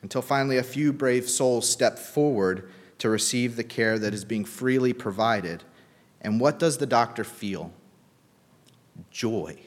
Until 0.00 0.22
finally, 0.22 0.56
a 0.56 0.62
few 0.62 0.92
brave 0.92 1.28
souls 1.28 1.68
step 1.68 1.98
forward 1.98 2.70
to 2.98 3.10
receive 3.10 3.56
the 3.56 3.64
care 3.64 3.98
that 3.98 4.14
is 4.14 4.24
being 4.24 4.44
freely 4.44 4.92
provided. 4.92 5.64
And 6.20 6.40
what 6.40 6.60
does 6.60 6.78
the 6.78 6.86
doctor 6.86 7.24
feel? 7.24 7.72
Joy. 9.10 9.58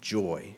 Joy. 0.00 0.54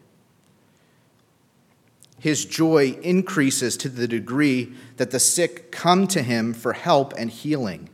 His 2.23 2.45
joy 2.45 2.97
increases 3.03 3.77
to 3.79 3.89
the 3.89 4.07
degree 4.07 4.75
that 4.97 5.11
the 5.11 5.19
sick 5.19 5.73
come 5.73 6.07
to 6.07 6.23
him 6.23 6.55
for 6.55 6.73
help 6.73 7.13
and 7.19 7.29
healing. 7.29 7.89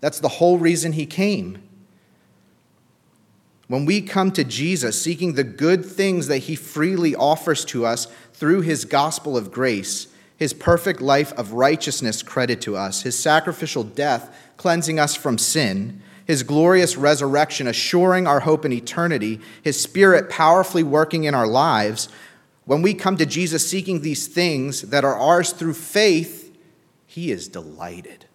That's 0.00 0.20
the 0.20 0.28
whole 0.28 0.56
reason 0.56 0.92
he 0.92 1.04
came. 1.04 1.60
When 3.66 3.84
we 3.84 4.00
come 4.00 4.30
to 4.32 4.44
Jesus 4.44 5.02
seeking 5.02 5.32
the 5.32 5.42
good 5.42 5.84
things 5.84 6.28
that 6.28 6.38
he 6.38 6.54
freely 6.54 7.16
offers 7.16 7.64
to 7.66 7.84
us 7.84 8.06
through 8.32 8.60
his 8.60 8.84
gospel 8.84 9.36
of 9.36 9.50
grace, 9.50 10.06
his 10.36 10.54
perfect 10.54 11.00
life 11.00 11.32
of 11.32 11.54
righteousness 11.54 12.22
credit 12.22 12.60
to 12.60 12.76
us, 12.76 13.02
his 13.02 13.18
sacrificial 13.18 13.82
death 13.82 14.32
cleansing 14.58 15.00
us 15.00 15.16
from 15.16 15.38
sin, 15.38 16.00
his 16.24 16.44
glorious 16.44 16.96
resurrection 16.96 17.66
assuring 17.66 18.28
our 18.28 18.38
hope 18.38 18.64
in 18.64 18.72
eternity, 18.72 19.40
his 19.60 19.82
spirit 19.82 20.30
powerfully 20.30 20.84
working 20.84 21.24
in 21.24 21.34
our 21.34 21.48
lives, 21.48 22.08
when 22.64 22.82
we 22.82 22.94
come 22.94 23.16
to 23.16 23.26
Jesus 23.26 23.68
seeking 23.68 24.00
these 24.00 24.26
things 24.26 24.82
that 24.82 25.04
are 25.04 25.18
ours 25.18 25.52
through 25.52 25.74
faith, 25.74 26.56
he 27.06 27.30
is 27.30 27.48
delighted. 27.48 28.26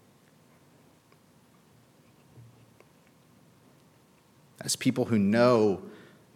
as 4.68 4.76
people 4.76 5.06
who 5.06 5.18
know 5.18 5.82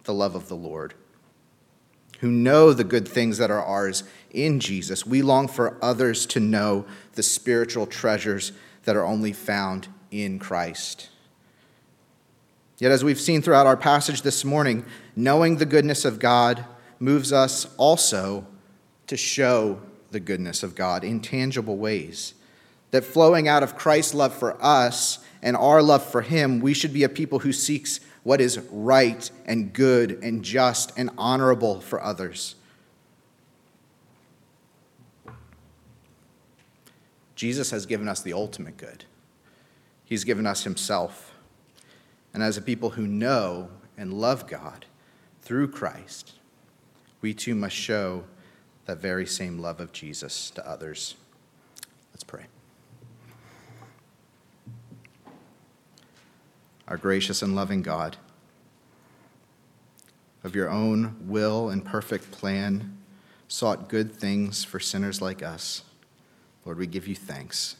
the 0.04 0.14
love 0.14 0.34
of 0.34 0.48
the 0.48 0.56
Lord, 0.56 0.94
who 2.20 2.30
know 2.30 2.72
the 2.72 2.82
good 2.82 3.06
things 3.06 3.36
that 3.36 3.50
are 3.50 3.62
ours 3.62 4.04
in 4.30 4.58
Jesus. 4.58 5.04
We 5.04 5.20
long 5.20 5.48
for 5.48 5.76
others 5.82 6.24
to 6.26 6.40
know 6.40 6.86
the 7.12 7.22
spiritual 7.22 7.86
treasures 7.86 8.52
that 8.84 8.96
are 8.96 9.04
only 9.04 9.34
found 9.34 9.88
in 10.10 10.38
Christ. 10.38 11.10
Yet, 12.78 12.90
as 12.90 13.04
we've 13.04 13.20
seen 13.20 13.42
throughout 13.42 13.66
our 13.66 13.76
passage 13.76 14.22
this 14.22 14.46
morning, 14.46 14.86
knowing 15.14 15.58
the 15.58 15.66
goodness 15.66 16.06
of 16.06 16.18
God 16.18 16.64
moves 17.02 17.32
us 17.32 17.66
also 17.76 18.46
to 19.08 19.16
show 19.16 19.80
the 20.12 20.20
goodness 20.20 20.62
of 20.62 20.76
God 20.76 21.02
in 21.02 21.20
tangible 21.20 21.76
ways. 21.76 22.34
That 22.92 23.04
flowing 23.04 23.48
out 23.48 23.62
of 23.62 23.76
Christ's 23.76 24.14
love 24.14 24.32
for 24.32 24.62
us 24.62 25.18
and 25.42 25.56
our 25.56 25.82
love 25.82 26.04
for 26.04 26.22
Him, 26.22 26.60
we 26.60 26.74
should 26.74 26.92
be 26.92 27.02
a 27.02 27.08
people 27.08 27.40
who 27.40 27.52
seeks 27.52 27.98
what 28.22 28.40
is 28.40 28.60
right 28.70 29.28
and 29.44 29.72
good 29.72 30.22
and 30.22 30.44
just 30.44 30.92
and 30.96 31.10
honorable 31.18 31.80
for 31.80 32.00
others. 32.00 32.54
Jesus 37.34 37.72
has 37.72 37.86
given 37.86 38.06
us 38.06 38.22
the 38.22 38.32
ultimate 38.32 38.76
good. 38.76 39.04
He's 40.04 40.22
given 40.22 40.46
us 40.46 40.62
Himself. 40.62 41.34
And 42.32 42.42
as 42.42 42.56
a 42.56 42.62
people 42.62 42.90
who 42.90 43.06
know 43.08 43.70
and 43.98 44.14
love 44.14 44.46
God 44.46 44.86
through 45.40 45.68
Christ, 45.68 46.34
we 47.22 47.32
too 47.32 47.54
must 47.54 47.74
show 47.74 48.24
that 48.84 48.98
very 48.98 49.26
same 49.26 49.58
love 49.58 49.80
of 49.80 49.92
Jesus 49.92 50.50
to 50.50 50.68
others. 50.68 51.14
Let's 52.12 52.24
pray. 52.24 52.46
our 56.92 56.98
gracious 56.98 57.40
and 57.40 57.56
loving 57.56 57.80
God, 57.80 58.18
of 60.44 60.54
your 60.54 60.68
own 60.68 61.16
will 61.22 61.70
and 61.70 61.82
perfect 61.82 62.30
plan, 62.30 62.98
sought 63.48 63.88
good 63.88 64.12
things 64.12 64.62
for 64.62 64.78
sinners 64.78 65.22
like 65.22 65.42
us. 65.42 65.84
Lord, 66.66 66.76
we 66.76 66.86
give 66.86 67.08
you 67.08 67.14
thanks 67.14 67.76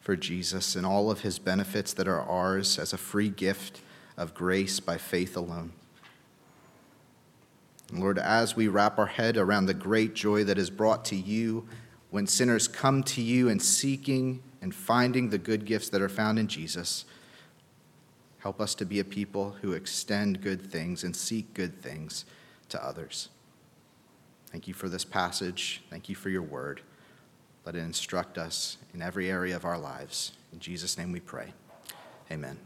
for 0.00 0.16
Jesus 0.16 0.76
and 0.76 0.86
all 0.86 1.10
of 1.10 1.20
his 1.20 1.38
benefits 1.38 1.92
that 1.92 2.08
are 2.08 2.22
ours 2.22 2.78
as 2.78 2.94
a 2.94 2.98
free 2.98 3.28
gift 3.28 3.82
of 4.16 4.32
grace 4.32 4.80
by 4.80 4.96
faith 4.96 5.36
alone. 5.36 5.72
Lord, 8.00 8.18
as 8.18 8.56
we 8.56 8.68
wrap 8.68 8.98
our 8.98 9.06
head 9.06 9.36
around 9.36 9.66
the 9.66 9.74
great 9.74 10.14
joy 10.14 10.44
that 10.44 10.58
is 10.58 10.70
brought 10.70 11.04
to 11.06 11.16
you 11.16 11.66
when 12.10 12.26
sinners 12.26 12.68
come 12.68 13.02
to 13.02 13.22
you 13.22 13.48
and 13.48 13.60
seeking 13.60 14.42
and 14.60 14.74
finding 14.74 15.30
the 15.30 15.38
good 15.38 15.64
gifts 15.64 15.88
that 15.90 16.00
are 16.00 16.08
found 16.08 16.38
in 16.38 16.48
Jesus, 16.48 17.04
help 18.38 18.60
us 18.60 18.74
to 18.76 18.84
be 18.84 19.00
a 19.00 19.04
people 19.04 19.56
who 19.62 19.72
extend 19.72 20.40
good 20.40 20.62
things 20.62 21.04
and 21.04 21.14
seek 21.14 21.54
good 21.54 21.80
things 21.82 22.24
to 22.68 22.84
others. 22.84 23.28
Thank 24.46 24.68
you 24.68 24.74
for 24.74 24.88
this 24.88 25.04
passage. 25.04 25.82
Thank 25.90 26.08
you 26.08 26.14
for 26.14 26.30
your 26.30 26.42
word. 26.42 26.80
Let 27.64 27.74
it 27.74 27.80
instruct 27.80 28.38
us 28.38 28.76
in 28.92 29.02
every 29.02 29.30
area 29.30 29.56
of 29.56 29.64
our 29.64 29.78
lives. 29.78 30.32
In 30.52 30.60
Jesus' 30.60 30.96
name 30.96 31.10
we 31.10 31.20
pray. 31.20 31.52
Amen. 32.30 32.58